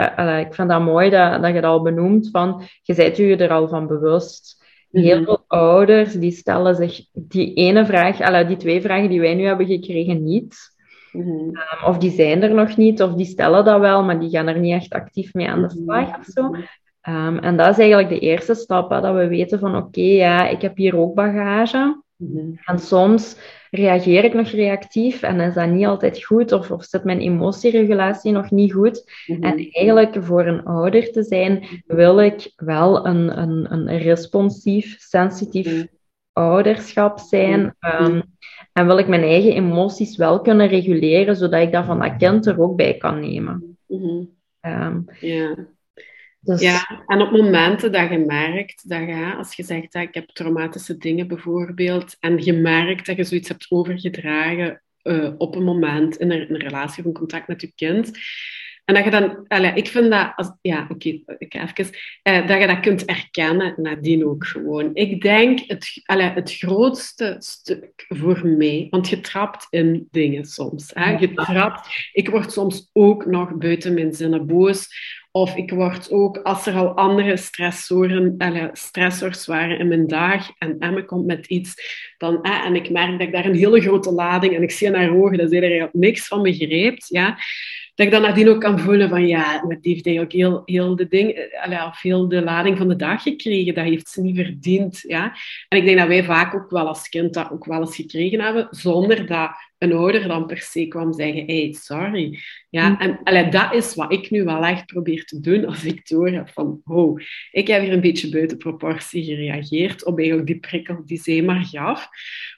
ik 0.47 0.55
vind 0.55 0.69
dat 0.69 0.83
mooi 0.83 1.11
dat, 1.11 1.43
dat 1.43 1.55
je 1.55 1.61
dat 1.61 1.71
al 1.71 1.83
benoemt, 1.83 2.29
van 2.31 2.63
je 2.83 2.95
bent 2.95 3.17
je 3.17 3.37
er 3.37 3.51
al 3.51 3.69
van 3.69 3.87
bewust. 3.87 4.67
Heel 4.91 5.17
Mhm. 5.17 5.25
veel 5.25 5.45
ouders 5.47 6.13
die 6.13 6.31
stellen 6.31 6.75
zich 6.75 7.07
die 7.13 7.55
ene 7.55 7.87
vraag, 7.87 8.47
die 8.47 8.57
twee 8.57 8.81
vragen 8.81 9.09
die 9.09 9.21
wij 9.21 9.35
nu 9.35 9.45
hebben 9.45 9.67
gekregen, 9.67 10.25
niet. 10.25 10.77
Mhm. 11.19 11.29
Um, 11.29 11.55
Of 11.87 11.99
die 11.99 12.11
zijn 12.11 12.43
er 12.43 12.55
nog 12.55 12.77
niet, 12.77 13.03
of 13.03 13.13
die 13.15 13.27
stellen 13.27 13.65
dat 13.65 13.81
wel, 13.81 14.05
maar 14.05 14.21
die 14.21 14.31
gaan 14.31 14.47
er 14.47 14.59
niet 14.59 14.73
echt 14.73 14.93
actief 14.93 15.35
mee 15.35 15.49
aan 15.49 15.63
de 15.63 15.71
slag 15.71 16.19
of 16.19 16.25
zo. 16.25 16.55
Um, 17.09 17.39
en 17.39 17.57
dat 17.57 17.69
is 17.69 17.79
eigenlijk 17.79 18.09
de 18.09 18.19
eerste 18.19 18.55
stap, 18.55 18.91
hè, 18.91 19.01
dat 19.01 19.15
we 19.15 19.29
weten 19.29 19.59
van 19.59 19.77
oké, 19.77 20.01
ja, 20.01 20.49
ik 20.49 20.63
heb 20.63 20.77
hier 20.77 20.97
ook 20.97 21.15
bagage. 21.15 22.03
Mhm. 22.17 22.51
En 22.65 22.79
soms 22.79 23.37
reageer 23.71 24.25
ik 24.25 24.35
nog 24.35 24.49
reactief 24.49 25.23
en 25.23 25.41
is 25.41 25.55
dat 25.55 25.69
niet 25.69 25.87
altijd 25.87 26.25
goed, 26.25 26.53
of, 26.53 26.71
of 26.71 26.85
zit 26.85 27.05
mijn 27.05 27.21
emotieregulatie 27.21 28.33
nog 28.33 28.51
niet 28.51 28.73
goed. 28.73 29.05
Mhm. 29.27 29.43
En 29.43 29.69
eigenlijk 29.71 30.17
voor 30.21 30.47
een 30.47 30.65
ouder 30.65 31.13
te 31.13 31.23
zijn, 31.23 31.65
wil 31.87 32.21
ik 32.21 32.53
wel 32.57 33.07
een, 33.07 33.39
een, 33.39 33.73
een 33.73 33.99
responsief, 33.99 34.97
sensitief 34.99 35.73
Mhm. 35.73 35.85
Ouderschap 36.39 37.19
zijn. 37.19 37.77
Um, 38.01 38.23
en 38.73 38.87
wil 38.87 38.99
ik 38.99 39.09
mijn 39.09 39.23
eigen 39.23 39.53
emoties 39.53 40.17
wel 40.17 40.41
kunnen 40.41 40.69
reguleren, 40.69 41.37
zodat 41.37 41.63
ik 41.63 41.73
dat 41.73 41.85
van 41.85 42.01
dat 42.01 42.17
kind 42.17 42.47
er 42.47 42.61
ook 42.61 42.77
bij 42.77 42.97
kan 42.97 43.21
nemen. 43.21 43.79
Mhm. 43.87 44.25
Um, 44.61 45.05
Ja. 45.21 45.55
dus, 46.41 46.61
Ja, 46.61 47.03
en 47.07 47.21
op 47.21 47.31
momenten 47.31 47.93
dat 47.93 48.11
je 48.11 48.19
merkt 48.19 48.89
dat 48.89 49.01
je, 49.01 49.35
als 49.39 49.55
je 49.55 49.63
zegt 49.63 49.93
dat 49.93 50.03
ik 50.03 50.15
heb 50.15 50.29
traumatische 50.29 50.97
dingen 50.97 51.29
bijvoorbeeld, 51.29 52.17
en 52.21 52.45
je 52.45 52.53
merkt 52.53 53.07
dat 53.07 53.17
je 53.17 53.25
zoiets 53.25 53.49
hebt 53.49 53.67
overgedragen 53.69 54.83
eh, 55.03 55.33
op 55.39 55.55
een 55.57 55.65
moment 55.65 56.17
in 56.17 56.31
een, 56.31 56.55
een 56.55 56.61
relatie 56.61 56.99
of 56.99 57.05
een 57.05 57.19
contact 57.19 57.49
met 57.49 57.61
je 57.61 57.73
kind, 57.75 58.19
en 58.89 58.95
dat 58.95 59.05
je 59.05 59.11
dan, 59.11 59.45
allee, 59.49 59.73
ik 59.75 59.89
vind 59.89 60.11
dat, 60.11 60.33
als, 60.37 60.53
ja, 60.61 60.87
oké, 60.91 61.09
ik 61.39 61.55
even, 61.55 61.95
eh, 62.23 62.47
dat 62.47 62.61
je 62.61 62.67
dat 62.67 62.81
kunt 62.81 63.05
erkennen 63.05 63.75
nadien 63.77 64.27
ook 64.27 64.47
gewoon. 64.47 64.91
Ik 64.95 65.21
denk 65.23 65.61
het, 65.67 66.01
allee, 66.05 66.29
het 66.29 66.55
grootste 66.55 67.37
stuk 67.39 68.07
voor 68.09 68.47
mij, 68.47 68.87
want 68.91 69.09
je 69.09 69.21
trapt 69.21 69.67
in 69.71 70.09
dingen 70.11 70.45
soms. 70.45 70.91
Hè? 70.95 71.11
Je 71.11 71.35
trapt, 71.35 72.11
ik 72.13 72.29
word 72.29 72.53
soms 72.53 72.91
ook 72.93 73.27
nog 73.27 73.55
buiten 73.55 73.95
mijn 73.95 74.15
zinnen 74.15 74.47
boos. 74.47 74.89
Of 75.31 75.57
ik 75.57 75.71
word 75.71 76.11
ook, 76.11 76.39
als 76.39 76.67
er 76.67 76.75
al 76.75 76.97
andere 76.97 77.37
stressoren, 77.37 78.35
allee, 78.39 78.69
stressors 78.73 79.47
waren 79.47 79.79
in 79.79 79.89
mijn 79.89 80.07
dag 80.07 80.51
en 80.59 80.79
Emme 80.79 81.05
komt 81.05 81.27
met 81.27 81.47
iets, 81.47 81.75
dan, 82.19 82.43
eh, 82.43 82.65
en 82.65 82.75
ik 82.75 82.91
merk 82.91 83.11
dat 83.11 83.21
ik 83.21 83.33
daar 83.33 83.47
een 83.47 83.55
hele 83.55 83.81
grote 83.81 84.13
lading, 84.13 84.55
en 84.55 84.63
ik 84.63 84.71
zie 84.71 84.87
in 84.87 84.95
haar 84.95 85.15
ogen 85.15 85.39
dat 85.39 85.51
ze 85.51 85.61
er 85.61 85.89
niks 85.93 86.27
van 86.27 86.43
begrijpt, 86.43 87.09
ja, 87.09 87.39
dat 87.99 88.07
ik 88.07 88.13
dan 88.13 88.23
nadien 88.23 88.49
ook 88.49 88.61
kan 88.61 88.79
voelen 88.79 89.09
van 89.09 89.27
ja, 89.27 89.65
maar 89.67 89.79
die 89.81 89.93
heeft 89.93 90.07
eigenlijk 90.07 90.35
heel, 90.35 90.63
heel 90.65 90.97
de 90.97 91.09
ding, 91.09 91.49
allee, 91.61 91.85
of 91.85 92.01
heel 92.01 92.29
de 92.29 92.43
lading 92.43 92.79
van 92.79 92.89
de 92.89 92.97
dag 92.97 93.23
gekregen. 93.23 93.75
Dat 93.75 93.85
heeft 93.85 94.09
ze 94.09 94.21
niet 94.21 94.37
verdiend. 94.37 95.01
Ja? 95.07 95.37
En 95.69 95.79
ik 95.79 95.85
denk 95.85 95.99
dat 95.99 96.09
wij 96.09 96.25
vaak 96.25 96.55
ook 96.55 96.71
wel 96.71 96.87
als 96.87 97.09
kind 97.09 97.35
dat 97.35 97.51
ook 97.51 97.65
wel 97.65 97.81
eens 97.81 97.97
gekregen 97.97 98.41
hebben, 98.41 98.67
zonder 98.71 99.27
dat 99.27 99.51
een 99.79 99.93
ouder 99.93 100.29
dan 100.29 100.47
per 100.47 100.59
se 100.59 100.87
kwam 100.87 101.13
zeggen, 101.13 101.45
hey, 101.47 101.75
sorry. 101.79 102.39
Ja? 102.71 102.99
En 102.99 103.21
allee, 103.23 103.49
dat 103.49 103.75
is 103.75 103.95
wat 103.95 104.13
ik 104.13 104.31
nu 104.31 104.45
wel 104.45 104.65
echt 104.65 104.87
probeer 104.87 105.25
te 105.25 105.41
doen 105.41 105.65
als 105.67 105.85
ik 105.85 106.09
door 106.09 106.29
heb 106.29 106.49
van, 106.49 106.81
oh, 106.85 107.21
ik 107.51 107.67
heb 107.67 107.83
hier 107.83 107.93
een 107.93 108.01
beetje 108.01 108.29
buiten 108.29 108.57
proportie 108.59 109.25
gereageerd 109.25 110.05
op 110.05 110.19
eigenlijk 110.19 110.47
die 110.47 110.59
prikkel 110.59 111.03
die 111.05 111.21
zij 111.21 111.43
maar 111.43 111.65
gaf. 111.65 112.09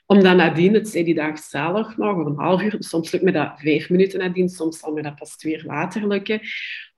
Om 0.05 0.23
dan 0.23 0.37
nadien, 0.37 0.73
het 0.73 0.89
zei 0.89 1.03
die 1.03 1.13
dag 1.13 1.39
zelf 1.39 1.97
nog, 1.97 2.17
of 2.17 2.25
een 2.25 2.35
half 2.35 2.61
uur, 2.61 2.75
soms 2.79 3.11
lukt 3.11 3.23
me 3.23 3.31
dat 3.31 3.53
vijf 3.55 3.89
minuten 3.89 4.19
nadien, 4.19 4.49
soms 4.49 4.79
zal 4.79 4.93
me 4.93 5.01
dat 5.01 5.15
pas 5.15 5.37
twee 5.37 5.53
uur 5.53 5.63
later 5.65 6.07
lukken, 6.07 6.41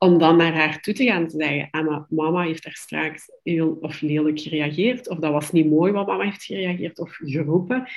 om 0.03 0.17
dan 0.17 0.37
naar 0.37 0.53
haar 0.53 0.81
toe 0.81 0.93
te 0.93 1.05
gaan 1.05 1.27
te 1.27 1.37
zeggen, 1.37 1.67
Emma, 1.71 2.05
mama 2.09 2.43
heeft 2.43 2.63
daar 2.63 2.73
straks 2.73 3.31
heel 3.43 3.77
of 3.81 4.01
lelijk 4.01 4.39
gereageerd, 4.39 5.09
of 5.09 5.17
dat 5.17 5.31
was 5.31 5.51
niet 5.51 5.69
mooi 5.69 5.91
wat 5.91 6.07
mama 6.07 6.23
heeft 6.23 6.43
gereageerd 6.43 6.99
of 6.99 7.15
geroepen. 7.15 7.87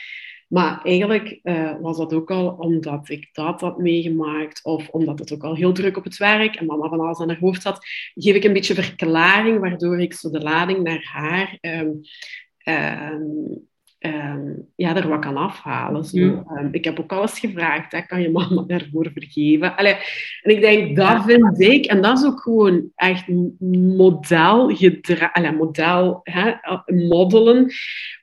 Maar 0.48 0.82
eigenlijk 0.82 1.40
uh, 1.42 1.80
was 1.80 1.96
dat 1.96 2.12
ook 2.12 2.30
al 2.30 2.48
omdat 2.48 3.08
ik 3.08 3.28
dat 3.32 3.60
had 3.60 3.78
meegemaakt, 3.78 4.64
of 4.64 4.88
omdat 4.88 5.18
het 5.18 5.32
ook 5.32 5.42
al 5.42 5.54
heel 5.54 5.72
druk 5.72 5.96
op 5.96 6.04
het 6.04 6.16
werk 6.16 6.56
en 6.56 6.66
mama 6.66 6.88
van 6.88 7.00
alles 7.00 7.18
aan 7.18 7.28
haar 7.28 7.38
hoofd 7.38 7.62
had, 7.62 7.86
geef 8.14 8.34
ik 8.34 8.44
een 8.44 8.52
beetje 8.52 8.74
verklaring, 8.74 9.60
waardoor 9.60 10.00
ik 10.00 10.14
zo 10.14 10.30
de 10.30 10.40
lading 10.40 10.82
naar 10.82 11.08
haar 11.12 11.58
um, 11.60 12.00
Um, 14.06 14.68
ja, 14.76 14.96
er 14.96 15.08
wat 15.08 15.20
kan 15.20 15.36
afhalen. 15.36 16.04
Zo. 16.04 16.18
Um, 16.18 16.68
ik 16.70 16.84
heb 16.84 17.00
ook 17.00 17.12
al 17.12 17.22
eens 17.22 17.38
gevraagd, 17.38 17.92
hè, 17.92 18.00
kan 18.00 18.22
je 18.22 18.30
mama 18.30 18.64
daarvoor 18.66 19.10
vergeven? 19.14 19.76
Allee, 19.76 19.96
en 20.42 20.50
ik 20.50 20.60
denk, 20.60 20.96
dat 20.96 21.24
vind 21.24 21.60
ik, 21.60 21.84
en 21.84 22.02
dat 22.02 22.18
is 22.18 22.24
ook 22.24 22.40
gewoon 22.40 22.90
echt 22.94 23.28
model, 23.58 24.72
Allee, 25.32 25.52
model 25.52 26.20
hè, 26.22 26.52
moddelen. 27.08 27.72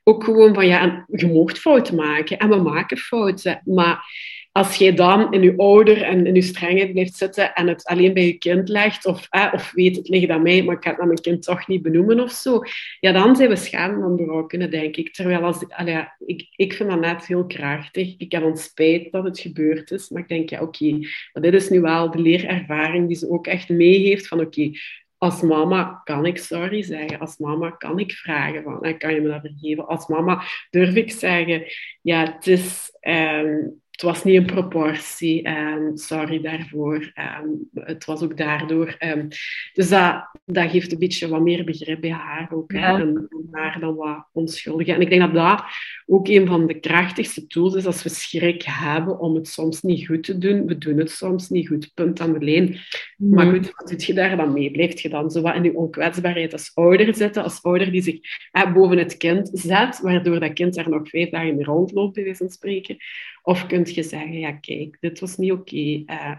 Ook 0.04 0.24
gewoon 0.24 0.54
van, 0.54 0.68
ja, 0.68 1.06
je 1.12 1.28
moogt 1.28 1.60
fouten 1.60 1.96
maken 1.96 2.38
en 2.38 2.50
we 2.50 2.56
maken 2.56 2.98
fouten, 2.98 3.62
maar 3.66 4.06
als 4.54 4.76
jij 4.76 4.94
dan 4.94 5.34
in 5.34 5.42
je 5.42 5.58
ouder 5.58 6.02
en 6.02 6.26
in 6.26 6.36
je 6.36 6.42
strengheid 6.42 6.92
blijft 6.92 7.16
zitten 7.16 7.54
en 7.54 7.68
het 7.68 7.86
alleen 7.86 8.14
bij 8.14 8.26
je 8.26 8.38
kind 8.38 8.70
legt, 8.70 9.06
of, 9.06 9.28
eh, 9.30 9.50
of 9.54 9.72
weet 9.72 9.96
het 9.96 10.10
ligt 10.10 10.30
aan 10.30 10.42
mij, 10.42 10.64
maar 10.64 10.76
ik 10.76 10.84
ga 10.84 10.90
het 10.90 10.98
naar 10.98 11.08
mijn 11.08 11.22
kind 11.22 11.44
toch 11.44 11.68
niet 11.68 11.82
benoemen 11.82 12.20
of 12.20 12.32
zo, 12.32 12.62
ja, 13.00 13.12
dan 13.12 13.36
zijn 13.36 13.50
we 13.50 13.56
schaam 13.56 14.02
van 14.02 14.16
berokkenen, 14.16 14.72
denk 14.72 14.96
ik. 14.96 15.14
Terwijl 15.14 15.42
als, 15.42 15.70
allee, 15.70 16.08
ik, 16.26 16.48
ik 16.56 16.74
vind 16.74 16.90
dat 16.90 17.00
net 17.00 17.26
heel 17.26 17.46
krachtig. 17.46 18.16
Ik 18.18 18.32
heb 18.32 18.44
ons 18.44 18.64
spijt 18.64 19.12
dat 19.12 19.24
het 19.24 19.40
gebeurd 19.40 19.92
is, 19.92 20.10
maar 20.10 20.22
ik 20.22 20.28
denk, 20.28 20.50
ja, 20.50 20.62
oké, 20.62 20.98
maar 21.34 21.44
dit 21.44 21.54
is 21.54 21.70
nu 21.70 21.82
wel 21.82 22.12
de 22.12 22.20
leerervaring 22.20 23.08
die 23.08 23.18
ze 23.18 23.30
ook 23.30 23.48
echt 23.48 23.70
meegeeft 23.70 24.28
van, 24.28 24.40
oké, 24.40 24.72
als 25.18 25.42
mama 25.42 26.02
kan 26.04 26.26
ik 26.26 26.38
sorry 26.38 26.82
zeggen. 26.82 27.20
Als 27.20 27.38
mama 27.38 27.70
kan 27.70 28.00
ik 28.00 28.12
vragen 28.12 28.64
van, 28.64 28.98
kan 28.98 29.14
je 29.14 29.22
me 29.22 29.28
dat 29.28 29.42
vergeven? 29.42 29.88
Als 29.88 30.08
mama 30.08 30.44
durf 30.70 30.96
ik 30.96 31.12
zeggen, 31.12 31.64
ja, 32.02 32.34
het 32.34 32.48
is... 32.48 32.92
Um, 33.02 33.82
het 33.94 34.02
was 34.02 34.24
niet 34.24 34.36
in 34.36 34.46
proportie. 34.46 35.48
Um, 35.48 35.98
sorry 35.98 36.42
daarvoor. 36.42 37.12
Um, 37.42 37.70
het 37.74 38.06
was 38.06 38.22
ook 38.22 38.38
daardoor. 38.38 38.96
Um, 39.00 39.28
dus 39.74 39.90
dat, 39.90 40.30
dat 40.46 40.70
geeft 40.70 40.92
een 40.92 41.00
beetje 41.00 41.28
wat 41.28 41.42
meer 41.42 41.64
begrip 41.64 42.02
bij 42.02 42.12
haar 42.12 42.50
ook. 42.54 42.72
Ja. 42.72 43.00
En, 43.00 43.28
haar 43.52 43.80
dan 43.80 43.96
wat 43.96 44.26
onschuldig. 44.32 44.88
En 44.88 45.02
ik 45.02 45.10
denk 45.10 45.22
dat 45.22 45.34
dat 45.34 45.64
ook 46.06 46.28
een 46.28 46.48
van 46.48 46.68
de 46.68 46.80
krachtigste 46.80 47.48
tools 47.48 47.76
is 47.76 47.86
als 47.86 48.04
we 48.04 48.10
schrik 48.10 48.64
hebben 48.64 49.20
om 49.20 49.36
het 49.36 49.48
soms 49.48 49.82
niet 49.82 50.08
goed 50.08 50.24
te 50.24 50.38
doen. 50.38 50.66
We 50.66 50.78
doen 50.78 50.98
het 50.98 51.12
soms 51.12 51.50
niet 51.50 51.68
goed, 51.68 51.92
punt 51.94 52.20
aan 52.20 52.34
de 52.34 52.46
lijn. 52.46 52.78
Mm. 53.18 53.30
Maar 53.34 53.46
goed, 53.46 53.72
wat 53.76 53.90
doe 53.90 54.06
je 54.06 54.14
daar 54.14 54.38
dan 54.38 54.54
mee? 54.54 54.72
Blijft 54.72 55.02
je 55.02 55.10
dan 55.10 55.32
zo 55.32 55.42
wat 55.42 55.56
in 55.56 55.64
je 55.64 55.76
onkwetsbaarheid 55.76 56.54
als 56.54 56.72
ouder 56.74 57.16
zitten? 57.16 57.44
Als 57.44 57.64
ouder 57.64 57.92
die 57.92 58.02
zich 58.02 58.20
eh, 58.52 58.74
boven 58.74 58.98
het 58.98 59.18
kind 59.18 59.50
zet, 59.54 60.00
waardoor 60.02 60.40
dat 60.40 60.54
kind 60.54 60.74
daar 60.74 60.90
nog 60.90 61.10
vijf 61.10 61.30
dagen 61.30 61.64
rondloopt, 61.64 62.14
bij 62.14 62.24
wijze 62.24 62.44
van 62.44 62.50
spreken. 62.50 62.98
Of 63.44 63.66
kun 63.66 63.86
je 63.86 64.04
zeggen, 64.04 64.40
ja 64.40 64.52
kijk, 64.52 64.98
dit 65.00 65.20
was 65.20 65.38
niet 65.38 65.52
oké, 65.52 65.62
okay, 65.62 66.06
uh, 66.08 66.36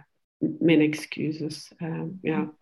mijn 0.58 0.80
excuses. 0.80 1.72
Uh, 1.78 2.02
ja. 2.22 2.52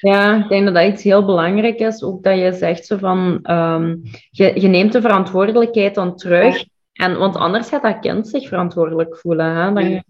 Ja, 0.00 0.42
ik 0.42 0.48
denk 0.48 0.64
dat 0.64 0.74
dat 0.74 0.92
iets 0.92 1.02
heel 1.02 1.24
belangrijk 1.24 1.78
is. 1.78 2.02
Ook 2.02 2.22
dat 2.22 2.38
je 2.38 2.52
zegt 2.52 2.86
zo 2.86 2.96
van, 2.96 3.50
um, 3.50 4.02
je, 4.30 4.60
je 4.60 4.68
neemt 4.68 4.92
de 4.92 5.00
verantwoordelijkheid 5.00 5.94
dan 5.94 6.16
terug. 6.16 6.64
En, 6.92 7.18
want 7.18 7.36
anders 7.36 7.68
gaat 7.68 7.82
dat 7.82 7.98
kind 7.98 8.28
zich 8.28 8.48
verantwoordelijk 8.48 9.16
voelen. 9.16 9.56
Hè? 9.56 9.72
Dan 9.72 10.02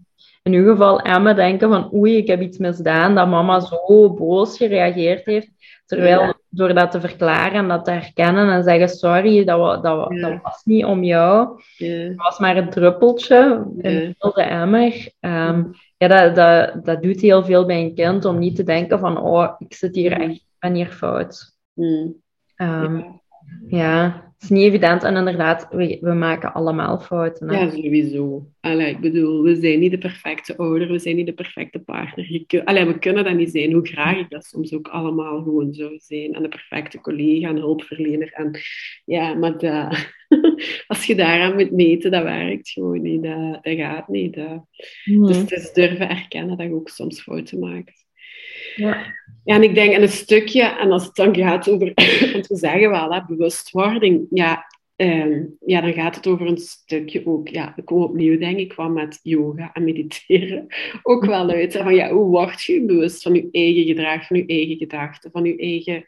in 0.43 0.53
uw 0.53 0.71
geval 0.71 0.99
Emma 0.99 1.33
denken 1.33 1.69
van, 1.69 1.93
oei, 1.93 2.17
ik 2.17 2.27
heb 2.27 2.41
iets 2.41 2.57
misdaan, 2.57 3.15
dat 3.15 3.27
mama 3.27 3.59
zo 3.59 4.13
boos 4.13 4.57
gereageerd 4.57 5.25
heeft. 5.25 5.49
Terwijl 5.85 6.21
ja. 6.21 6.33
door 6.49 6.73
dat 6.73 6.91
te 6.91 6.99
verklaren 6.99 7.53
en 7.53 7.67
dat 7.67 7.85
te 7.85 7.91
herkennen 7.91 8.49
en 8.49 8.63
zeggen, 8.63 8.89
sorry, 8.89 9.43
dat, 9.43 9.83
dat, 9.83 10.13
ja. 10.13 10.29
dat 10.29 10.41
was 10.41 10.63
niet 10.63 10.85
om 10.85 11.03
jou. 11.03 11.61
Ja. 11.77 11.87
Het 11.87 12.15
was 12.15 12.39
maar 12.39 12.57
een 12.57 12.69
druppeltje 12.69 13.67
in 13.77 14.15
de 14.19 14.41
emmer. 14.41 15.11
Um, 15.19 15.71
ja, 15.97 16.07
dat, 16.07 16.35
dat, 16.35 16.85
dat 16.85 17.01
doet 17.01 17.21
heel 17.21 17.43
veel 17.43 17.65
bij 17.65 17.81
een 17.81 17.95
kind 17.95 18.25
om 18.25 18.39
niet 18.39 18.55
te 18.55 18.63
denken 18.63 18.99
van, 18.99 19.17
oh, 19.17 19.55
ik 19.57 19.73
zit 19.73 19.95
hier 19.95 20.11
echt, 20.11 20.31
ik 20.31 20.43
ben 20.59 20.73
hier 20.73 20.91
fout. 20.91 21.53
Um, 22.55 23.21
ja, 23.67 24.23
het 24.33 24.34
is 24.45 24.57
niet 24.57 24.63
evident. 24.63 25.03
En 25.03 25.15
inderdaad, 25.15 25.67
we, 25.71 25.97
we 26.01 26.13
maken 26.13 26.53
allemaal 26.53 26.99
fouten. 26.99 27.49
Hè? 27.49 27.59
Ja, 27.59 27.69
sowieso. 27.69 28.47
Allee, 28.59 28.89
ik 28.89 28.99
bedoel, 28.99 29.43
we 29.43 29.55
zijn 29.55 29.79
niet 29.79 29.91
de 29.91 29.97
perfecte 29.97 30.57
ouder, 30.57 30.91
we 30.91 30.99
zijn 30.99 31.15
niet 31.15 31.25
de 31.25 31.33
perfecte 31.33 31.79
partner. 31.79 32.43
Je 32.47 32.65
allee, 32.65 32.85
we 32.85 32.99
kunnen 32.99 33.23
dat 33.23 33.35
niet 33.35 33.51
zijn, 33.51 33.73
hoe 33.73 33.87
graag 33.87 34.17
ik 34.17 34.29
dat 34.29 34.45
soms 34.45 34.73
ook 34.73 34.87
allemaal 34.87 35.43
gewoon 35.43 35.73
zou 35.73 35.93
zijn. 35.97 36.33
En 36.33 36.41
de 36.41 36.49
perfecte 36.49 37.01
collega 37.01 37.47
en 37.47 37.57
hulpverlener. 37.57 38.31
En, 38.33 38.59
ja, 39.05 39.33
maar 39.33 39.57
dat, 39.57 40.11
als 40.87 41.05
je 41.05 41.15
daaraan 41.15 41.55
moet 41.55 41.71
meten, 41.71 42.11
dat 42.11 42.23
werkt 42.23 42.69
gewoon 42.69 43.01
niet. 43.01 43.23
Dat, 43.23 43.63
dat 43.63 43.77
gaat 43.77 44.07
niet. 44.07 44.35
Dat. 44.35 44.65
Mm. 45.05 45.27
Dus 45.27 45.37
het 45.37 45.51
is 45.51 45.73
durven 45.73 46.09
erkennen 46.09 46.57
dat 46.57 46.67
je 46.67 46.73
ook 46.73 46.89
soms 46.89 47.21
fouten 47.21 47.59
maakt. 47.59 48.04
Ja. 48.75 49.13
Ja, 49.43 49.55
en 49.55 49.63
ik 49.63 49.75
denk, 49.75 49.93
en 49.93 50.01
een 50.01 50.09
stukje, 50.09 50.63
en 50.63 50.91
als 50.91 51.05
het 51.05 51.15
dan 51.15 51.35
gaat 51.35 51.69
over, 51.69 51.91
want 52.33 52.47
we 52.47 52.55
zeggen 52.55 52.89
wel, 52.89 53.13
hè, 53.13 53.25
bewustwording, 53.25 54.27
ja, 54.29 54.65
um, 54.95 55.57
ja, 55.65 55.81
dan 55.81 55.93
gaat 55.93 56.15
het 56.15 56.27
over 56.27 56.47
een 56.47 56.57
stukje 56.57 57.25
ook, 57.25 57.47
ja, 57.47 57.73
ik 57.75 57.85
kom 57.85 58.03
opnieuw, 58.03 58.37
denk 58.37 58.57
ik, 58.57 58.73
wat 58.73 58.89
met 58.89 59.19
yoga 59.23 59.69
en 59.73 59.83
mediteren 59.83 60.67
ook 61.03 61.25
wel 61.25 61.49
uit. 61.49 61.73
Hè, 61.73 61.83
van, 61.83 61.95
ja, 61.95 62.11
hoe 62.11 62.25
word 62.25 62.63
je 62.63 62.85
bewust 62.85 63.21
van 63.21 63.33
je 63.33 63.47
eigen 63.51 63.85
gedrag, 63.85 64.27
van 64.27 64.37
je 64.37 64.45
eigen 64.45 64.77
gedachten, 64.77 65.31
van 65.31 65.43
je 65.45 65.57
eigen, 65.57 66.05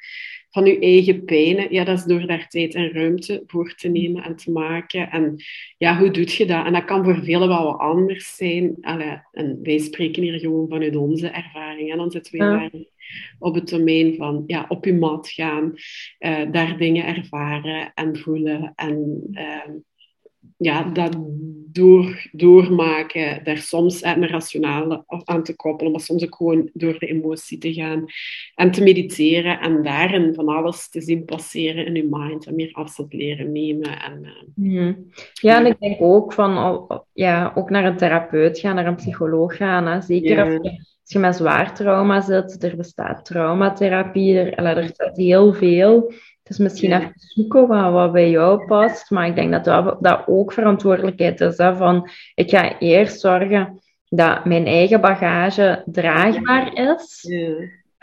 van 0.57 0.65
je 0.65 0.79
eigen 0.79 1.25
pijnen, 1.25 1.73
ja, 1.73 1.83
dat 1.83 1.97
is 1.97 2.03
door 2.03 2.27
daar 2.27 2.47
tijd 2.47 2.75
en 2.75 2.91
ruimte 2.91 3.43
voor 3.45 3.73
te 3.75 3.87
nemen 3.87 4.23
en 4.23 4.35
te 4.35 4.51
maken. 4.51 5.09
En 5.09 5.35
ja, 5.77 5.97
hoe 5.97 6.11
doe 6.11 6.37
je 6.37 6.45
dat? 6.45 6.65
En 6.65 6.73
dat 6.73 6.85
kan 6.85 7.03
voor 7.03 7.23
velen 7.23 7.47
wel 7.47 7.63
wat 7.63 7.79
anders 7.79 8.35
zijn. 8.35 8.77
Allee, 8.81 9.21
en 9.31 9.59
wij 9.63 9.77
spreken 9.77 10.23
hier 10.23 10.39
gewoon 10.39 10.69
vanuit 10.69 10.95
onze 10.95 11.27
ervaring. 11.27 11.91
En 11.91 11.97
dan 11.97 12.11
zitten 12.11 12.39
daar 12.39 12.71
op 13.39 13.55
het 13.55 13.69
domein 13.69 14.15
van 14.15 14.43
ja, 14.47 14.65
op 14.69 14.85
je 14.85 14.93
mat 14.93 15.29
gaan, 15.29 15.73
uh, 16.19 16.51
daar 16.51 16.77
dingen 16.77 17.05
ervaren 17.05 17.91
en 17.93 18.17
voelen 18.17 18.73
en 18.75 19.23
uh, 19.31 19.75
ja, 20.57 20.83
dat 20.83 21.17
door, 21.77 22.27
doormaken, 22.31 23.43
daar 23.43 23.57
soms 23.57 24.03
een 24.03 24.27
rationale 24.27 25.03
aan 25.23 25.43
te 25.43 25.55
koppelen, 25.55 25.91
maar 25.91 26.01
soms 26.01 26.23
ook 26.23 26.35
gewoon 26.35 26.69
door 26.73 26.99
de 26.99 27.07
emotie 27.07 27.57
te 27.57 27.73
gaan 27.73 28.05
en 28.55 28.71
te 28.71 28.83
mediteren 28.83 29.59
en 29.59 29.83
daarin 29.83 30.33
van 30.33 30.47
alles 30.47 30.89
te 30.89 31.01
zien 31.01 31.25
passeren 31.25 31.85
in 31.85 31.95
je 31.95 32.07
mind 32.09 32.45
en 32.45 32.55
meer 32.55 32.73
afstand 32.73 33.13
leren 33.13 33.51
nemen. 33.51 34.01
En, 34.01 34.33
uh, 34.55 34.93
Ja, 35.33 35.59
en 35.59 35.65
ik 35.65 35.79
denk 35.79 36.01
ook 36.01 36.33
van 36.33 36.87
ja, 37.13 37.51
ook 37.55 37.69
naar 37.69 37.85
een 37.85 37.97
therapeut 37.97 38.59
gaan, 38.59 38.75
naar 38.75 38.87
een 38.87 38.95
psycholoog 38.95 39.57
gaan. 39.57 39.85
Hè. 39.85 40.01
Zeker 40.01 40.43
als, 40.43 40.53
je, 40.53 40.69
als 40.79 41.11
je 41.11 41.19
met 41.19 41.35
zwaar 41.35 41.75
trauma 41.75 42.21
zit, 42.21 42.63
er 42.63 42.75
bestaat 42.75 43.25
traumatherapie, 43.25 44.37
er, 44.37 44.77
er 44.77 44.87
staat 44.87 45.17
heel 45.17 45.53
veel. 45.53 46.11
Het 46.47 46.57
is 46.57 46.63
misschien 46.63 46.93
even 46.93 47.13
zoeken 47.15 47.67
wat, 47.67 47.91
wat 47.91 48.11
bij 48.11 48.29
jou 48.29 48.65
past, 48.65 49.11
maar 49.11 49.27
ik 49.27 49.35
denk 49.35 49.51
dat 49.51 49.63
dat, 49.63 49.97
dat 49.99 50.23
ook 50.25 50.53
verantwoordelijkheid 50.53 51.41
is. 51.41 51.57
Hè, 51.57 51.75
van, 51.75 52.09
ik 52.35 52.49
ga 52.49 52.79
eerst 52.79 53.19
zorgen 53.19 53.81
dat 54.09 54.45
mijn 54.45 54.65
eigen 54.65 55.01
bagage 55.01 55.83
draagbaar 55.85 56.73
is. 56.73 57.25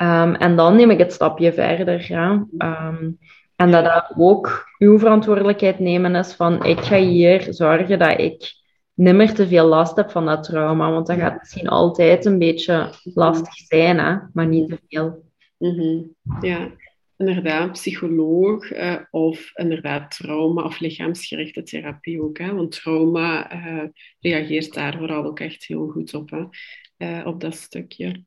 Um, 0.02 0.34
en 0.34 0.56
dan 0.56 0.76
neem 0.76 0.90
ik 0.90 0.98
het 0.98 1.12
stapje 1.12 1.52
verder. 1.52 2.10
Um, 2.10 3.18
en 3.56 3.70
dat 3.70 3.84
dat 3.84 4.12
ook 4.16 4.68
uw 4.78 4.98
verantwoordelijkheid 4.98 5.78
nemen 5.78 6.14
is 6.14 6.34
van 6.34 6.64
ik 6.64 6.80
ga 6.80 6.96
hier 6.96 7.46
zorgen 7.48 7.98
dat 7.98 8.20
ik 8.20 8.52
nimmer 8.94 9.34
te 9.34 9.46
veel 9.46 9.66
last 9.66 9.96
heb 9.96 10.10
van 10.10 10.26
dat 10.26 10.42
trauma. 10.42 10.90
Want 10.90 11.06
dat 11.06 11.18
gaat 11.18 11.38
misschien 11.38 11.68
altijd 11.68 12.24
een 12.24 12.38
beetje 12.38 12.90
lastig 13.02 13.54
zijn, 13.54 13.98
hè, 13.98 14.16
maar 14.32 14.46
niet 14.46 14.68
te 14.68 14.78
veel. 14.88 15.22
Mm 15.58 15.78
-hmm. 15.78 16.14
Ja, 16.40 16.70
inderdaad 17.26 17.72
psycholoog 17.72 18.72
uh, 18.72 19.00
of 19.10 19.50
inderdaad 19.54 20.10
trauma 20.10 20.62
of 20.62 20.80
lichaamsgerichte 20.80 21.62
therapie 21.62 22.22
ook. 22.22 22.38
Hè? 22.38 22.54
Want 22.54 22.70
trauma 22.70 23.52
uh, 23.52 23.88
reageert 24.20 24.74
daar 24.74 24.98
vooral 24.98 25.24
ook 25.24 25.40
echt 25.40 25.64
heel 25.66 25.88
goed 25.88 26.14
op, 26.14 26.30
hè? 26.30 26.44
Uh, 26.98 27.26
op 27.26 27.40
dat 27.40 27.54
stukje. 27.54 28.24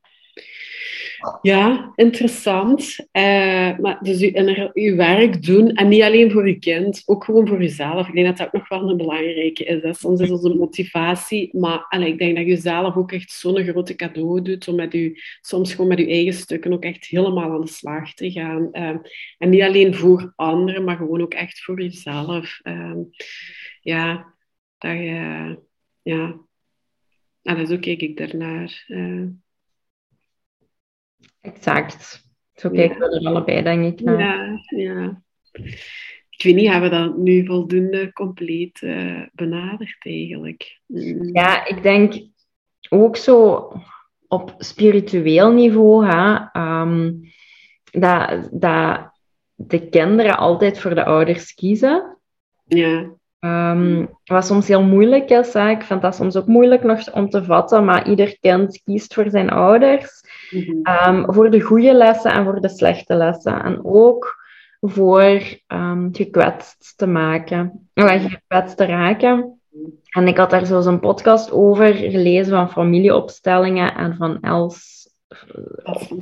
Ja, 1.41 1.91
interessant. 1.96 2.96
Uh, 3.00 3.77
maar 3.77 3.98
dus 4.01 4.32
uw 4.74 4.96
werk 4.96 5.46
doen, 5.46 5.70
en 5.70 5.88
niet 5.88 6.01
alleen 6.01 6.32
voor 6.32 6.44
uw 6.44 6.60
kind, 6.60 7.03
ook 7.06 7.24
gewoon 7.24 7.48
voor 7.48 7.62
uzelf. 7.62 8.08
Ik 8.08 8.13
denk 8.13 8.27
dat 8.27 8.38
dat 8.38 8.48
ook 8.48 8.53
nog 8.53 8.67
wel 8.70 8.89
een 8.89 8.98
belangrijke 8.98 9.63
is. 9.63 10.00
Soms 10.00 10.20
is 10.20 10.29
onze 10.29 10.56
motivatie, 10.56 11.58
maar 11.58 11.86
allee, 11.89 12.12
ik 12.12 12.17
denk 12.17 12.38
dat 12.38 12.46
je 12.46 12.58
zelf 12.58 12.96
ook 12.96 13.12
echt 13.12 13.32
zo'n 13.32 13.63
grote 13.63 13.96
cadeau 13.96 14.41
doet 14.41 14.67
om 14.67 14.75
met 14.75 14.94
u, 14.94 15.20
soms 15.41 15.72
gewoon 15.72 15.88
met 15.88 16.00
uw 16.00 16.08
eigen 16.08 16.34
stukken 16.34 16.74
ook 16.74 16.84
echt 16.84 17.06
helemaal 17.06 17.51
aan 17.51 17.62
de 17.62 17.67
slag 17.67 18.13
te 18.13 18.32
gaan. 18.32 18.70
Uh, 18.72 18.96
en 19.38 19.50
niet 19.50 19.62
alleen 19.62 19.96
voor 19.96 20.34
anderen, 20.36 20.84
maar 20.84 20.98
gewoon 20.98 21.22
ook 21.22 21.34
echt 21.34 21.60
voor 21.63 21.82
jezelf. 21.82 22.60
Uh, 22.63 22.96
ja, 23.82 24.34
dat 24.77 24.98
je... 24.98 25.60
Ja, 26.01 26.36
en 27.44 27.67
zo 27.67 27.77
kijk 27.77 28.01
ik 28.01 28.17
daarnaar. 28.17 28.86
Exact. 31.41 32.25
Zo 32.53 32.69
kijken 32.69 33.00
we 33.00 33.19
er 33.19 33.27
allebei, 33.27 33.63
denk 33.63 33.86
ik. 33.86 34.05
Naar. 34.05 34.19
Ja, 34.19 34.60
ja. 34.67 35.22
Ik 36.29 36.43
weet 36.43 36.55
niet, 36.55 36.72
hebben 36.72 36.89
we 36.89 36.96
dat 36.96 37.17
nu 37.17 37.45
voldoende 37.45 38.13
compleet 38.13 38.82
uh, 38.82 39.21
benaderd 39.34 39.97
eigenlijk? 39.99 40.80
Mm. 40.86 41.30
Ja, 41.34 41.65
ik 41.65 41.84
denk 41.84 42.13
ook 42.89 43.17
zo 43.17 43.67
op 44.28 44.56
spiritueel 44.58 45.52
niveau, 45.52 46.06
hè, 46.06 46.38
um, 46.82 47.21
dat, 47.91 48.49
dat 48.52 49.12
de 49.56 49.89
kinderen 49.89 50.38
altijd 50.38 50.80
voor 50.80 50.95
de 50.95 51.06
ouders 51.06 51.54
kiezen. 51.54 52.17
Ja. 52.65 53.15
Um, 53.39 54.10
wat 54.25 54.45
soms 54.45 54.67
heel 54.67 54.84
moeilijk 54.84 55.30
is, 55.30 55.54
hè. 55.54 55.69
ik 55.69 55.82
vind 55.82 56.02
dat 56.02 56.15
soms 56.15 56.36
ook 56.36 56.47
moeilijk 56.47 56.84
nog 56.84 57.13
om 57.13 57.30
te 57.30 57.43
vatten, 57.43 57.86
maar 57.86 58.10
ieder 58.10 58.38
kind 58.39 58.82
kiest 58.84 59.13
voor 59.13 59.30
zijn 59.30 59.49
ouders. 59.49 60.21
Um, 61.07 61.33
voor 61.33 61.49
de 61.49 61.62
goede 61.62 61.93
lessen 61.93 62.31
en 62.31 62.43
voor 62.43 62.62
de 62.62 62.69
slechte 62.69 63.15
lessen. 63.15 63.63
En 63.63 63.79
ook 63.83 64.36
voor 64.81 65.41
um, 65.67 66.10
gekwetst 66.12 66.93
te 66.97 67.07
maken, 67.07 67.89
of 67.93 68.21
gekwetst 68.21 68.77
te 68.77 68.86
raken. 68.86 69.60
En 70.10 70.27
ik 70.27 70.38
had 70.38 70.49
daar 70.49 70.65
zo 70.65 70.81
een 70.81 70.99
podcast 70.99 71.51
over 71.51 71.93
gelezen 71.93 72.51
van 72.51 72.71
familieopstellingen 72.71 73.95
en 73.95 74.15
van 74.15 74.41
Els 74.41 74.95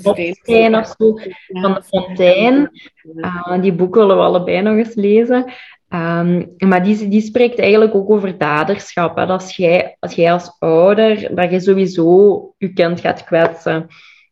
Fontein 0.01 0.75
of 0.75 0.85
zo, 0.85 1.19
van 1.47 1.73
de 1.73 1.83
Fontein. 1.83 2.69
Uh, 3.15 3.61
die 3.61 3.73
boek 3.73 3.95
willen 3.95 4.17
we 4.17 4.23
allebei 4.23 4.61
nog 4.61 4.75
eens 4.75 4.95
lezen. 4.95 5.45
Um, 5.89 6.55
maar 6.57 6.83
die, 6.83 7.07
die 7.07 7.21
spreekt 7.21 7.59
eigenlijk 7.59 7.95
ook 7.95 8.09
over 8.09 8.37
daderschap. 8.37 9.15
Hè? 9.15 9.25
Dat 9.25 9.41
als 9.41 9.55
jij, 9.55 9.97
als 9.99 10.13
jij 10.13 10.31
als 10.31 10.55
ouder, 10.59 11.35
dat 11.35 11.51
je 11.51 11.59
sowieso 11.59 12.53
je 12.57 12.73
kind 12.73 12.99
gaat 12.99 13.23
kwetsen. 13.23 13.87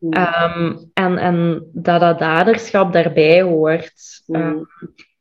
Um, 0.10 0.90
en, 0.94 1.18
en 1.18 1.66
dat 1.74 2.00
dat 2.00 2.20
daderschap 2.20 2.94
daarbij 2.94 3.42
hoort. 3.42 4.24
Um, 4.28 4.68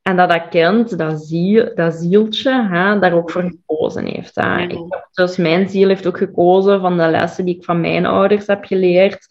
en 0.03 0.17
dat 0.17 0.29
dat 0.29 0.49
kind, 0.49 0.99
dat, 0.99 1.25
ziel, 1.25 1.75
dat 1.75 1.95
zieltje, 1.95 2.69
hè, 2.71 2.99
daar 2.99 3.13
ook 3.13 3.31
voor 3.31 3.43
gekozen 3.43 4.05
heeft. 4.07 4.35
Hè. 4.35 4.61
Ik 4.61 4.71
heb, 4.89 5.09
dus 5.13 5.37
mijn 5.37 5.69
ziel 5.69 5.89
heeft 5.89 6.07
ook 6.07 6.19
gekozen 6.19 6.81
van 6.81 6.97
de 6.97 7.09
lessen 7.09 7.45
die 7.45 7.57
ik 7.57 7.65
van 7.65 7.81
mijn 7.81 8.07
ouders 8.07 8.47
heb 8.47 8.65
geleerd. 8.65 9.27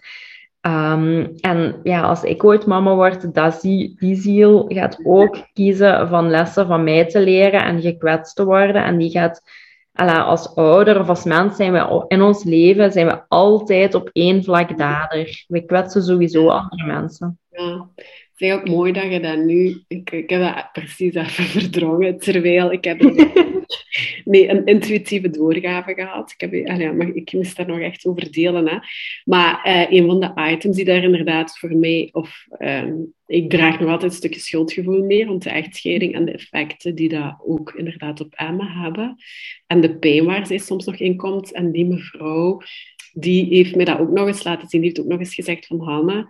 Um, 0.67 1.35
en 1.39 1.79
ja, 1.83 2.01
als 2.01 2.23
ik 2.23 2.43
ooit 2.43 2.65
mama 2.65 2.95
word, 2.95 3.33
dat 3.33 3.61
die, 3.61 3.95
die 3.99 4.15
ziel 4.15 4.65
gaat 4.67 4.99
ook 5.03 5.37
kiezen 5.53 6.07
van 6.07 6.29
lessen 6.29 6.67
van 6.67 6.83
mij 6.83 7.05
te 7.05 7.19
leren 7.19 7.63
en 7.63 7.81
gekwetst 7.81 8.35
te 8.35 8.45
worden. 8.45 8.83
En 8.83 8.97
die 8.97 9.09
gaat 9.09 9.41
als 9.93 10.55
ouder 10.55 10.99
of 10.99 11.09
als 11.09 11.23
mens 11.23 11.55
zijn 11.55 11.71
we 11.71 12.05
in 12.07 12.21
ons 12.21 12.43
leven 12.43 12.91
zijn 12.91 13.07
we 13.07 13.23
altijd 13.27 13.95
op 13.95 14.09
één 14.13 14.43
vlak 14.43 14.77
dader. 14.77 15.45
We 15.47 15.65
kwetsen 15.65 16.03
sowieso 16.03 16.47
andere 16.47 16.85
mensen. 16.85 17.39
Ja, 17.49 17.89
is 18.41 18.51
ook 18.53 18.67
mooi 18.67 18.91
dat 18.91 19.11
je 19.11 19.19
dat 19.19 19.37
nu... 19.37 19.83
Ik, 19.87 20.11
ik 20.11 20.29
heb 20.29 20.41
dat 20.41 20.69
precies 20.71 21.13
even 21.13 21.43
verdrongen, 21.59 22.17
terwijl 22.17 22.71
ik 22.71 22.83
heb 22.83 22.99
nee, 24.25 24.49
een 24.49 24.65
intuïtieve 24.65 25.29
doorgave 25.29 25.93
gehad. 25.93 26.35
Ik, 26.37 26.41
heb, 26.41 26.79
ja, 26.79 26.91
maar 26.91 27.07
ik 27.13 27.33
moest 27.33 27.57
daar 27.57 27.67
nog 27.67 27.79
echt 27.79 28.05
over 28.05 28.31
delen. 28.31 28.67
Hè. 28.67 28.77
Maar 29.25 29.61
uh, 29.67 29.91
een 29.91 30.05
van 30.05 30.19
de 30.19 30.51
items 30.51 30.75
die 30.75 30.85
daar 30.85 31.03
inderdaad 31.03 31.59
voor 31.59 31.75
mij... 31.75 32.09
Of, 32.11 32.45
um, 32.59 33.13
ik 33.25 33.49
draag 33.49 33.79
nog 33.79 33.89
altijd 33.89 34.11
een 34.11 34.17
stukje 34.17 34.39
schuldgevoel 34.39 35.03
meer 35.03 35.25
rond 35.25 35.43
de 35.43 35.49
echtscheiding 35.49 36.13
en 36.13 36.25
de 36.25 36.31
effecten 36.31 36.95
die 36.95 37.09
dat 37.09 37.35
ook 37.45 37.73
inderdaad 37.73 38.21
op 38.21 38.33
Emma 38.33 38.81
hebben. 38.81 39.15
En 39.67 39.81
de 39.81 39.97
pijn 39.97 40.25
waar 40.25 40.47
zij 40.47 40.57
soms 40.57 40.85
nog 40.85 40.95
in 40.95 41.17
komt. 41.17 41.53
En 41.53 41.71
die 41.71 41.85
mevrouw, 41.85 42.61
die 43.13 43.45
heeft 43.45 43.75
mij 43.75 43.85
dat 43.85 43.99
ook 43.99 44.11
nog 44.11 44.27
eens 44.27 44.43
laten 44.43 44.67
zien. 44.69 44.81
Die 44.81 44.89
heeft 44.89 45.01
ook 45.01 45.11
nog 45.11 45.19
eens 45.19 45.35
gezegd 45.35 45.67
van 45.67 45.79
Hanna... 45.79 46.27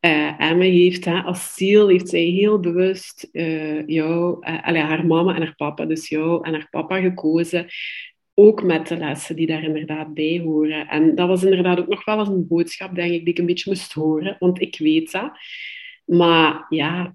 Uh, 0.00 0.40
Emma 0.40 0.64
heeft 0.64 1.04
hè, 1.04 1.20
als 1.20 1.54
ziel 1.54 1.88
heeft 1.88 2.08
zij 2.08 2.20
heel 2.20 2.60
bewust 2.60 3.28
uh, 3.32 3.86
jou, 3.86 4.46
uh, 4.46 4.84
haar 4.84 5.06
mama 5.06 5.34
en 5.34 5.42
haar 5.42 5.54
papa, 5.54 5.84
dus 5.84 6.08
jou 6.08 6.46
en 6.46 6.52
haar 6.52 6.68
papa 6.70 7.00
gekozen. 7.00 7.66
Ook 8.34 8.62
met 8.62 8.88
de 8.88 8.96
lessen 8.96 9.36
die 9.36 9.46
daar 9.46 9.62
inderdaad 9.62 10.14
bij 10.14 10.40
horen. 10.44 10.88
En 10.88 11.14
dat 11.14 11.28
was 11.28 11.44
inderdaad 11.44 11.78
ook 11.78 11.88
nog 11.88 12.04
wel 12.04 12.18
eens 12.18 12.28
een 12.28 12.46
boodschap, 12.46 12.94
denk 12.94 13.12
ik, 13.12 13.24
die 13.24 13.32
ik 13.32 13.38
een 13.38 13.46
beetje 13.46 13.70
moest 13.70 13.92
horen. 13.92 14.36
Want 14.38 14.60
ik 14.60 14.78
weet 14.78 15.12
dat. 15.12 15.30
Maar 16.04 16.66
ja, 16.68 17.14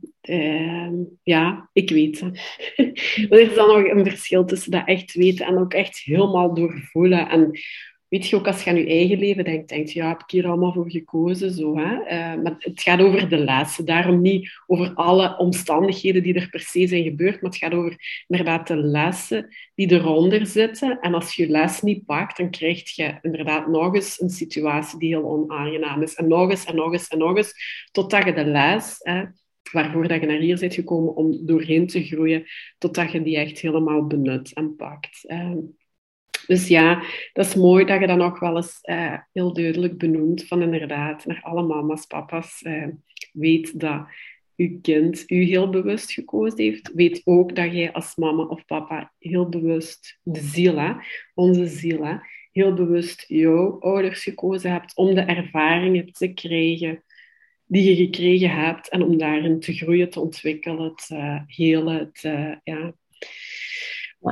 ja 1.24 1.70
ik 1.74 1.90
weet 1.90 2.20
het. 2.20 2.38
er 3.32 3.40
is 3.40 3.56
dan 3.56 3.68
nog 3.68 3.84
een 3.92 4.06
verschil 4.06 4.46
tussen 4.46 4.72
dat 4.72 4.88
echt 4.88 5.14
weten 5.14 5.46
en 5.46 5.58
ook 5.58 5.74
echt 5.74 5.98
helemaal 5.98 6.54
doorvoelen. 6.54 7.30
En 7.30 7.60
weet 8.10 8.28
je 8.28 8.36
ook 8.36 8.48
als 8.48 8.64
je 8.64 8.70
aan 8.70 8.76
je 8.76 8.88
eigen 8.88 9.20
leven 9.20 9.44
denkt, 9.44 9.70
denk 9.70 9.88
je, 9.88 10.00
ja, 10.00 10.08
heb 10.08 10.22
ik 10.22 10.30
hier 10.32 10.48
allemaal 10.48 10.74
voor 10.74 10.92
gekozen? 10.92 11.52
Zo, 11.52 11.78
hè? 11.78 11.94
Uh, 11.94 12.44
maar 12.44 12.56
het 12.58 12.82
gaat 12.82 13.02
over 13.02 13.30
de 13.30 13.38
lessen. 13.38 13.86
Daarom 13.86 14.22
niet 14.22 14.50
over 14.68 14.94
alle 14.94 15.38
omstandigheden 15.38 16.24
die 16.24 16.34
er 16.34 16.50
per 16.50 16.60
se 16.60 16.88
zijn 16.88 17.04
gebeurd, 17.04 17.42
maar 17.42 17.52
het 17.52 17.60
gaat 17.60 17.74
over 17.74 18.24
inderdaad 18.28 18.68
de 18.68 18.78
lessen 18.78 19.48
die 19.76 19.92
eronder 19.92 20.46
zitten. 20.46 21.00
En 21.00 21.14
als 21.14 21.36
je 21.36 21.48
les 21.48 21.82
niet 21.82 22.06
pakt, 22.06 22.38
dan 22.38 22.50
krijg 22.50 22.96
je 22.96 23.18
inderdaad 23.22 23.68
nog 23.68 23.96
eens 23.96 24.22
een 24.22 24.30
situatie 24.30 25.00
die 25.00 25.10
heel 25.10 25.30
onaangenaam 25.30 26.02
is. 26.02 26.16
En 26.16 26.28
nog 26.28 26.50
eens 26.50 26.66
en 26.66 26.76
nog 26.76 26.92
eens 26.92 27.08
en 27.08 27.18
nog 27.18 27.38
eens, 27.38 27.54
totdat 27.92 28.26
je 28.26 28.34
de 28.34 28.46
les... 28.46 28.98
Hè, 29.00 29.24
waarvoor 29.72 30.08
dat 30.08 30.22
je 30.22 30.28
naar 30.28 30.38
hier 30.38 30.60
bent 30.60 30.74
gekomen 30.74 31.16
om 31.16 31.46
doorheen 31.46 31.88
te 31.88 32.04
groeien, 32.04 32.46
totdat 32.78 33.12
je 33.12 33.22
die 33.22 33.38
echt 33.38 33.60
helemaal 33.60 34.08
benut 34.08 34.54
en 34.54 34.76
pakt. 34.76 35.24
Uh, 35.28 35.52
dus 36.48 36.68
ja, 36.68 37.04
dat 37.34 37.46
is 37.46 37.56
mooi 37.56 37.86
dat 37.86 38.00
je 38.00 38.08
dat 38.08 38.18
nog 38.18 38.40
wel 38.40 38.56
eens 38.56 38.80
uh, 38.84 39.18
heel 39.34 39.54
duidelijk 39.54 39.98
benoemt. 39.98 40.48
Van 40.48 40.62
inderdaad, 40.62 41.26
naar 41.26 41.42
alle 41.42 41.64
mama's, 41.64 42.06
papa's, 42.06 42.62
uh, 42.62 42.88
weet 43.34 43.80
dat 43.80 44.08
je 44.56 44.80
kind 44.82 45.24
u 45.28 45.44
heel 45.44 45.70
bewust 45.70 46.12
gekozen 46.12 46.64
heeft. 46.64 46.92
Weet 46.94 47.22
ook 47.24 47.56
dat 47.56 47.72
jij 47.72 47.92
als 47.92 48.16
mama 48.16 48.44
of 48.44 48.66
papa 48.66 49.14
heel 49.20 49.50
bewust 49.50 50.20
de 50.24 50.40
ziel, 50.40 50.78
hè, 50.78 50.94
onze 51.34 51.66
ziel, 51.66 52.06
hè, 52.06 52.16
heel 52.52 52.74
bewust 52.74 53.26
jouw 53.28 53.80
ouders 53.80 54.24
gekozen 54.24 54.72
hebt 54.72 54.96
om 54.96 55.16
de 55.16 55.22
ervaringen 55.22 56.12
te 56.12 56.34
krijgen 56.34 57.04
die 57.68 57.90
je 57.90 57.96
gekregen 57.96 58.50
hebt 58.50 58.90
en 58.90 59.02
om 59.02 59.18
daarin 59.18 59.60
te 59.60 59.74
groeien, 59.74 60.10
te 60.10 60.20
ontwikkelen, 60.20 60.96
te 60.96 61.44
helen. 61.46 62.10
Te, 62.14 62.60
ja. 62.64 62.94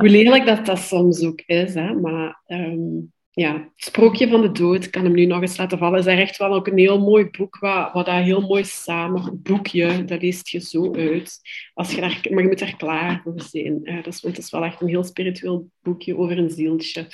Hoe 0.00 0.08
lelijk 0.08 0.46
dat 0.46 0.66
dat 0.66 0.78
soms 0.78 1.24
ook 1.24 1.40
is, 1.46 1.74
hè? 1.74 1.94
maar 1.94 2.42
ehm, 2.46 3.00
ja, 3.30 3.72
Sprookje 3.76 4.28
van 4.28 4.42
de 4.42 4.52
Dood, 4.52 4.90
kan 4.90 5.04
hem 5.04 5.12
nu 5.14 5.24
nog 5.24 5.40
eens 5.40 5.56
laten 5.56 5.78
vallen, 5.78 5.98
is 5.98 6.06
echt 6.06 6.36
wel 6.36 6.54
ook 6.54 6.66
een 6.66 6.78
heel 6.78 7.00
mooi 7.00 7.30
boek, 7.30 7.58
wat, 7.58 7.92
wat 7.92 8.08
heel 8.08 8.40
mooi 8.40 8.64
samen, 8.64 9.42
boekje, 9.42 10.04
dat 10.04 10.22
leest 10.22 10.48
je 10.48 10.60
zo 10.60 10.94
uit. 10.94 11.40
Als 11.74 11.94
je 11.94 12.00
daar, 12.00 12.26
maar 12.30 12.42
je 12.42 12.48
moet 12.48 12.60
er 12.60 12.76
klaar 12.76 13.20
voor 13.22 13.40
zijn. 13.40 13.84
Dat 13.84 14.06
is, 14.06 14.22
het 14.22 14.38
is 14.38 14.50
wel 14.50 14.64
echt 14.64 14.80
een 14.80 14.88
heel 14.88 15.04
spiritueel 15.04 15.68
boekje 15.82 16.16
over 16.16 16.38
een 16.38 16.50
zieltje. 16.50 17.06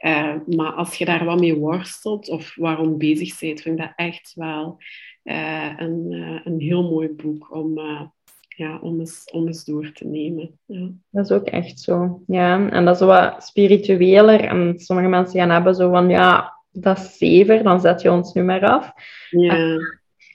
Uh, 0.00 0.34
maar 0.46 0.72
als 0.72 0.94
je 0.94 1.04
daar 1.04 1.24
wat 1.24 1.40
mee 1.40 1.54
worstelt 1.54 2.28
of 2.28 2.54
waarom 2.56 2.98
bezig 2.98 3.38
bent, 3.38 3.60
vind 3.60 3.78
ik 3.78 3.84
dat 3.84 3.92
echt 3.96 4.32
wel 4.34 4.78
uh, 5.24 5.72
een, 5.76 6.12
een 6.44 6.60
heel 6.60 6.82
mooi 6.82 7.08
boek 7.08 7.54
om 7.54 7.78
ja, 8.58 8.78
om, 8.82 9.00
eens, 9.00 9.24
om 9.32 9.46
eens 9.46 9.64
door 9.64 9.92
te 9.92 10.06
nemen. 10.06 10.58
Ja. 10.64 10.88
Dat 11.10 11.24
is 11.24 11.36
ook 11.36 11.46
echt 11.46 11.80
zo. 11.80 12.22
Ja, 12.26 12.68
en 12.68 12.84
dat 12.84 12.94
is 12.94 13.06
wat 13.06 13.44
spiritueler. 13.44 14.40
En 14.40 14.78
sommige 14.78 15.08
mensen 15.08 15.40
gaan 15.40 15.50
hebben 15.50 15.74
zo 15.74 15.90
van, 15.90 16.08
ja, 16.08 16.52
dat 16.70 16.98
is 16.98 17.18
zever, 17.18 17.62
dan 17.62 17.80
zet 17.80 18.02
je 18.02 18.12
ons 18.12 18.32
nu 18.32 18.42
maar 18.42 18.68
af. 18.68 18.92
Ja. 19.30 19.58
Uh, 19.58 19.78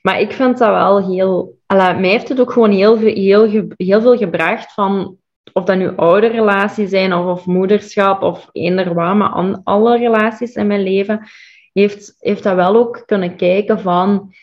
maar 0.02 0.20
ik 0.20 0.32
vind 0.32 0.58
dat 0.58 0.70
wel 0.70 1.10
heel... 1.12 1.58
Alla, 1.66 1.94
mij 1.94 2.10
heeft 2.10 2.30
het 2.30 2.40
ook 2.40 2.52
gewoon 2.52 2.72
heel, 2.72 2.98
heel, 2.98 3.66
heel 3.78 4.02
veel 4.02 4.18
gebracht 4.18 4.74
van... 4.74 5.18
Of 5.54 5.64
dat 5.64 5.78
nu 5.78 5.96
oude 5.96 6.28
relaties 6.28 6.90
zijn, 6.90 7.14
of, 7.14 7.26
of 7.26 7.46
moederschap, 7.46 8.22
of 8.22 8.50
eender 8.52 8.94
wat, 8.94 9.16
maar 9.16 9.30
aan 9.30 9.62
alle 9.64 9.98
relaties 9.98 10.56
in 10.56 10.68
mijn 10.68 10.84
leven, 10.84 11.28
heeft, 11.74 12.16
heeft 12.20 12.44
dat 12.44 12.56
wel 12.56 12.76
ook 12.76 13.04
kunnen 13.06 13.36
kijken 13.36 13.80
van 13.80 14.34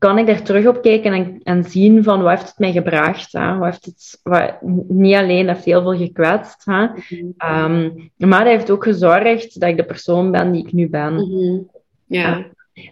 kan 0.00 0.18
ik 0.18 0.26
daar 0.26 0.42
terug 0.42 0.66
op 0.66 0.82
kijken 0.82 1.12
en, 1.12 1.40
en 1.42 1.64
zien 1.64 2.02
van 2.02 2.22
wat 2.22 2.30
heeft 2.30 2.48
het 2.48 2.58
mij 2.58 2.72
gebracht. 2.72 3.32
Hè? 3.32 3.56
Wat 3.56 3.70
heeft 3.70 3.84
het, 3.84 4.20
wat, 4.22 4.62
niet 4.88 5.14
alleen 5.14 5.48
heeft 5.48 5.64
heel 5.64 5.82
veel 5.82 5.96
gekwetst, 5.96 6.64
hè? 6.64 6.80
Mm 6.82 6.94
-hmm. 7.08 7.72
um, 7.72 8.10
maar 8.16 8.42
hij 8.42 8.50
heeft 8.50 8.70
ook 8.70 8.84
gezorgd 8.84 9.60
dat 9.60 9.68
ik 9.68 9.76
de 9.76 9.84
persoon 9.84 10.30
ben 10.30 10.52
die 10.52 10.66
ik 10.66 10.72
nu 10.72 10.88
ben. 10.88 11.12
Mm 11.12 11.30
-hmm. 11.30 11.70
Ja, 12.06 12.46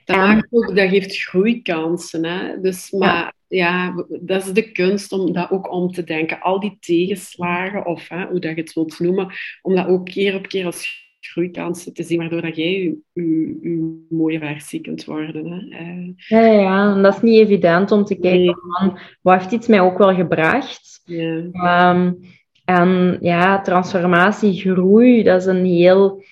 dat, 0.05 0.17
en, 0.17 0.23
maakt 0.23 0.47
ook, 0.51 0.77
dat 0.77 0.89
geeft 0.89 1.17
groeikansen. 1.17 2.25
Hè? 2.25 2.61
Dus, 2.61 2.91
maar 2.91 3.35
ja. 3.47 3.93
ja. 3.93 4.05
dat 4.21 4.45
is 4.45 4.53
de 4.53 4.73
kunst 4.73 5.13
om 5.13 5.33
dat 5.33 5.51
ook 5.51 5.73
om 5.73 5.93
te 5.93 6.05
denken. 6.05 6.41
Al 6.41 6.61
die 6.61 6.77
tegenslagen, 6.81 7.87
of 7.87 8.09
hè, 8.09 8.27
hoe 8.27 8.41
dat 8.41 8.55
je 8.55 8.61
het 8.61 8.73
wilt 8.73 8.99
noemen, 8.99 9.33
om 9.63 9.75
dat 9.75 9.87
ook 9.87 10.05
keer 10.05 10.35
op 10.35 10.47
keer 10.47 10.67
als 10.67 11.08
groeikansen 11.31 11.93
te 11.93 12.03
zien, 12.03 12.19
waardoor 12.19 12.43
dat 12.43 12.57
jij 12.57 12.73
je, 12.73 14.07
mooie 14.09 14.39
versie 14.39 14.81
kunt 14.81 15.05
worden. 15.05 15.47
Hè. 15.51 15.83
Uh, 15.85 16.13
ja, 16.17 16.41
ja, 16.41 16.95
en 16.95 17.03
dat 17.03 17.15
is 17.15 17.23
niet 17.23 17.39
evident 17.39 17.91
om 17.91 18.05
te 18.05 18.19
kijken 18.19 18.41
nee. 18.41 18.55
van, 18.55 18.99
wat 19.21 19.39
heeft 19.39 19.53
iets 19.53 19.67
mij 19.67 19.81
ook 19.81 19.99
wel 19.99 20.15
gebracht. 20.15 21.01
Ja. 21.05 21.91
Um, 21.91 22.21
en 22.65 23.19
ja, 23.21 23.61
transformatie, 23.61 24.61
groei, 24.61 25.23
dat 25.23 25.41
is 25.41 25.47
een 25.47 25.65
heel 25.65 26.23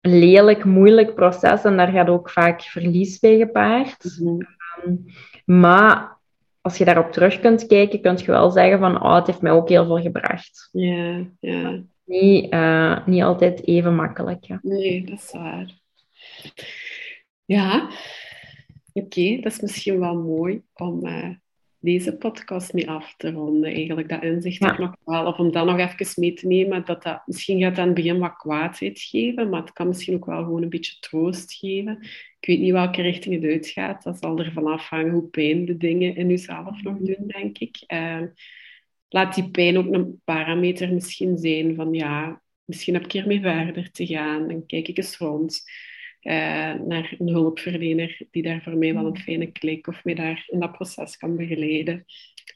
lelijk, 0.00 0.64
moeilijk 0.64 1.14
proces 1.14 1.64
en 1.64 1.76
daar 1.76 1.92
gaat 1.92 2.08
ook 2.08 2.30
vaak 2.30 2.62
verlies 2.62 3.18
bij 3.18 3.36
gepaard. 3.36 4.18
Mm 4.20 4.26
-hmm. 4.26 4.46
um, 4.86 5.04
maar 5.44 6.18
als 6.60 6.78
je 6.78 6.84
daarop 6.84 7.12
terug 7.12 7.40
kunt 7.40 7.66
kijken, 7.66 8.00
kun 8.00 8.16
je 8.16 8.26
wel 8.26 8.50
zeggen 8.50 8.78
van, 8.78 9.02
oh, 9.02 9.14
het 9.14 9.26
heeft 9.26 9.42
mij 9.42 9.52
ook 9.52 9.68
heel 9.68 9.86
veel 9.86 10.00
gebracht. 10.00 10.68
Ja, 10.72 11.24
ja 11.40 11.82
niet, 12.06 12.54
uh, 12.54 13.06
niet 13.06 13.22
altijd 13.22 13.66
even 13.66 13.94
makkelijk. 13.94 14.44
Ja. 14.44 14.58
Nee, 14.62 15.04
dat 15.04 15.18
is 15.18 15.32
waar. 15.32 15.70
Ja, 17.44 17.82
oké, 18.92 19.06
okay, 19.06 19.40
dat 19.40 19.52
is 19.52 19.60
misschien 19.60 19.98
wel 19.98 20.22
mooi 20.22 20.62
om 20.74 21.06
uh, 21.06 21.28
deze 21.78 22.16
podcast 22.16 22.72
mee 22.72 22.90
af 22.90 23.14
te 23.16 23.30
ronden. 23.30 23.72
Eigenlijk 23.72 24.08
dat 24.08 24.22
inzicht 24.22 24.58
ja. 24.58 24.78
nog 24.78 24.96
wel, 25.04 25.26
of 25.26 25.38
om 25.38 25.52
dat 25.52 25.66
nog 25.66 25.78
even 25.78 26.20
mee 26.20 26.32
te 26.32 26.46
nemen. 26.46 26.84
Dat 26.84 27.02
dat, 27.02 27.22
misschien 27.26 27.60
gaat 27.60 27.78
aan 27.78 27.86
het 27.86 27.94
begin 27.94 28.18
wat 28.18 28.36
kwaadheid 28.36 29.00
geven, 29.00 29.48
maar 29.48 29.60
het 29.60 29.72
kan 29.72 29.86
misschien 29.86 30.14
ook 30.14 30.26
wel 30.26 30.42
gewoon 30.42 30.62
een 30.62 30.68
beetje 30.68 30.98
troost 31.00 31.52
geven. 31.52 31.98
Ik 32.40 32.46
weet 32.48 32.60
niet 32.60 32.72
welke 32.72 33.02
richting 33.02 33.34
het 33.34 33.52
uitgaat. 33.52 34.02
Dat 34.02 34.18
zal 34.18 34.38
ervan 34.38 34.66
afhangen 34.66 35.12
hoe 35.12 35.28
pijn 35.28 35.64
de 35.64 35.76
dingen 35.76 36.16
in 36.16 36.28
jezelf 36.28 36.82
nog 36.82 36.98
doen, 36.98 37.26
denk 37.26 37.58
ik. 37.58 37.84
Uh, 37.92 38.22
laat 39.16 39.34
die 39.34 39.50
pijn 39.50 39.78
ook 39.78 39.94
een 39.94 40.20
parameter 40.24 40.92
misschien 40.92 41.38
zijn 41.38 41.74
van 41.74 41.92
ja, 41.92 42.42
misschien 42.64 42.94
heb 42.94 43.04
ik 43.04 43.12
hiermee 43.12 43.40
verder 43.40 43.90
te 43.90 44.06
gaan. 44.06 44.48
Dan 44.48 44.66
kijk 44.66 44.88
ik 44.88 44.96
eens 44.96 45.16
rond 45.16 45.62
uh, 46.22 46.32
naar 46.74 47.14
een 47.18 47.28
hulpverlener 47.28 48.26
die 48.30 48.42
daar 48.42 48.62
voor 48.62 48.76
mij 48.76 48.94
wel 48.94 49.06
een 49.06 49.18
fijne 49.18 49.52
klik 49.52 49.86
of 49.86 50.04
mij 50.04 50.14
daar 50.14 50.44
in 50.46 50.60
dat 50.60 50.72
proces 50.72 51.16
kan 51.16 51.36
begeleiden. 51.36 52.04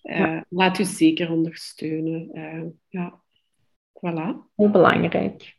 Uh, 0.03 0.19
ja. 0.19 0.45
Laat 0.49 0.79
u 0.79 0.85
zeker 0.85 1.31
ondersteunen. 1.31 2.31
Uh, 2.33 2.65
ja, 2.89 3.23
voilà. 3.95 4.55
Heel 4.57 4.71
belangrijk. 4.71 5.57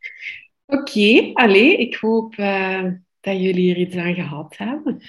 Oké, 0.66 0.82
okay, 0.82 1.32
allee, 1.34 1.78
ik 1.78 1.96
hoop 1.96 2.36
dat 3.20 3.42
jullie 3.42 3.72
er 3.72 3.78
iets 3.78 3.96
aan 3.96 4.14
gehad 4.14 4.58
hebben. 4.58 5.02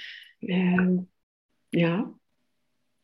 ja, 1.69 2.13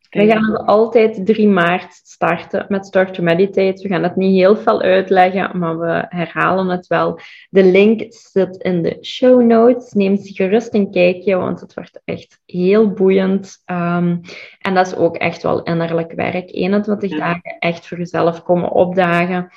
we 0.09 0.27
gaan 0.27 0.65
altijd 0.65 1.25
3 1.25 1.47
maart 1.47 1.93
starten 1.93 2.65
met 2.69 2.85
Start 2.85 3.13
to 3.13 3.23
Meditate. 3.23 3.81
We 3.81 3.87
gaan 3.87 4.03
het 4.03 4.15
niet 4.15 4.35
heel 4.35 4.57
veel 4.57 4.81
uitleggen, 4.81 5.59
maar 5.59 5.79
we 5.79 6.05
herhalen 6.09 6.67
het 6.67 6.87
wel. 6.87 7.19
De 7.49 7.63
link 7.63 8.05
zit 8.09 8.55
in 8.57 8.81
de 8.81 8.97
show 9.01 9.41
notes. 9.41 9.93
Neem 9.93 10.17
gerust 10.17 10.73
een 10.73 10.91
kijkje, 10.91 11.35
want 11.35 11.59
het 11.59 11.73
wordt 11.73 12.01
echt 12.05 12.39
heel 12.45 12.89
boeiend. 12.91 13.61
Um, 13.65 14.21
en 14.59 14.73
dat 14.73 14.87
is 14.87 14.95
ook 14.95 15.15
echt 15.15 15.43
wel 15.43 15.63
innerlijk 15.63 16.11
werk. 16.11 16.51
21 16.51 17.09
ja. 17.09 17.17
dagen 17.17 17.57
echt 17.59 17.87
voor 17.87 17.97
jezelf 17.97 18.43
komen 18.43 18.71
opdagen. 18.71 19.51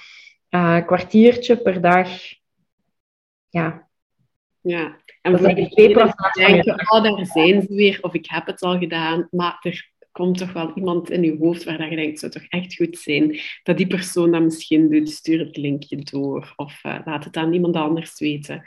Uh, 0.51 0.87
kwartiertje 0.87 1.57
per 1.57 1.81
dag. 1.81 2.09
Ja. 3.49 3.91
Ja, 4.61 4.97
en 5.23 5.39
voor 5.39 5.49
de 5.49 5.55
denken, 6.33 6.93
oh, 6.93 7.03
daar 7.03 7.27
zijn 7.27 7.63
ze 7.63 7.75
weer, 7.75 7.99
of 8.01 8.15
ik 8.15 8.27
heb 8.29 8.47
het 8.47 8.63
al 8.63 8.79
gedaan, 8.79 9.29
maar 9.31 9.59
er 9.61 9.92
komt 10.13 10.39
toch 10.39 10.53
wel 10.53 10.73
iemand 10.75 11.11
in 11.11 11.23
je 11.23 11.37
hoofd 11.39 11.65
waar 11.65 11.91
je 11.91 11.97
denkt, 11.97 12.11
het 12.11 12.33
zou 12.33 12.33
toch 12.33 12.61
echt 12.61 12.75
goed 12.75 12.99
zijn 12.99 13.41
dat 13.63 13.77
die 13.77 13.87
persoon 13.87 14.31
dat 14.31 14.43
misschien 14.43 14.91
doet, 14.91 15.11
stuur 15.11 15.39
het 15.39 15.57
linkje 15.57 15.97
door 15.97 16.53
of 16.57 16.85
uh, 16.85 16.99
laat 17.05 17.25
het 17.25 17.37
aan 17.37 17.53
iemand 17.53 17.77
anders 17.77 18.19
weten. 18.19 18.63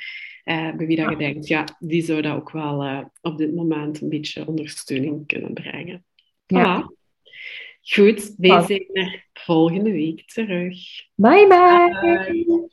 Uh, 0.46 0.76
bij 0.76 0.88
wie 0.88 0.96
dat 0.96 1.10
je 1.10 1.18
denkt, 1.18 1.48
ja, 1.48 1.66
die 1.80 2.04
zou 2.04 2.22
dat 2.22 2.36
ook 2.36 2.52
wel 2.52 2.86
uh, 2.86 3.00
op 3.22 3.38
dit 3.38 3.56
moment 3.56 4.02
een 4.02 4.10
beetje 4.10 4.48
ondersteuning 4.48 5.28
kunnen 5.28 5.54
brengen. 5.54 6.04
Ja. 6.46 6.92
Goed, 7.82 8.34
wij 8.38 8.62
zijn 8.62 8.90
er 8.94 9.26
volgende 9.34 9.92
week 9.92 10.26
terug. 10.26 10.78
Bye 11.16 11.48
bye. 11.48 12.70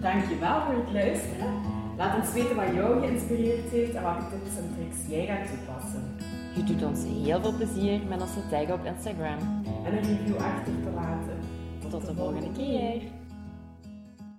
Dankjewel 0.00 0.60
voor 0.60 0.74
het 0.74 0.92
luisteren. 0.92 1.76
Laat 1.96 2.20
ons 2.20 2.32
weten 2.32 2.56
wat 2.56 2.74
jou 2.74 3.00
geïnspireerd 3.00 3.70
heeft 3.70 3.94
en 3.94 4.02
welke 4.02 4.28
tips 4.30 4.56
en 4.56 4.74
tricks 4.76 5.08
jij 5.08 5.26
gaat 5.26 5.48
toepassen. 5.48 6.17
Je 6.58 6.64
doet 6.64 6.84
ons 6.84 7.04
heel 7.04 7.40
veel 7.40 7.52
plezier 7.56 8.00
met 8.08 8.20
ons 8.20 8.32
te 8.32 8.48
taggen 8.50 8.74
op 8.74 8.84
Instagram 8.84 9.38
en 9.84 9.96
een 9.96 10.02
review 10.02 10.36
achter 10.36 10.72
te 10.82 10.90
laten. 10.94 11.38
Tot 11.90 12.06
de 12.06 12.14
volgende 12.14 12.52
keer. 12.52 13.02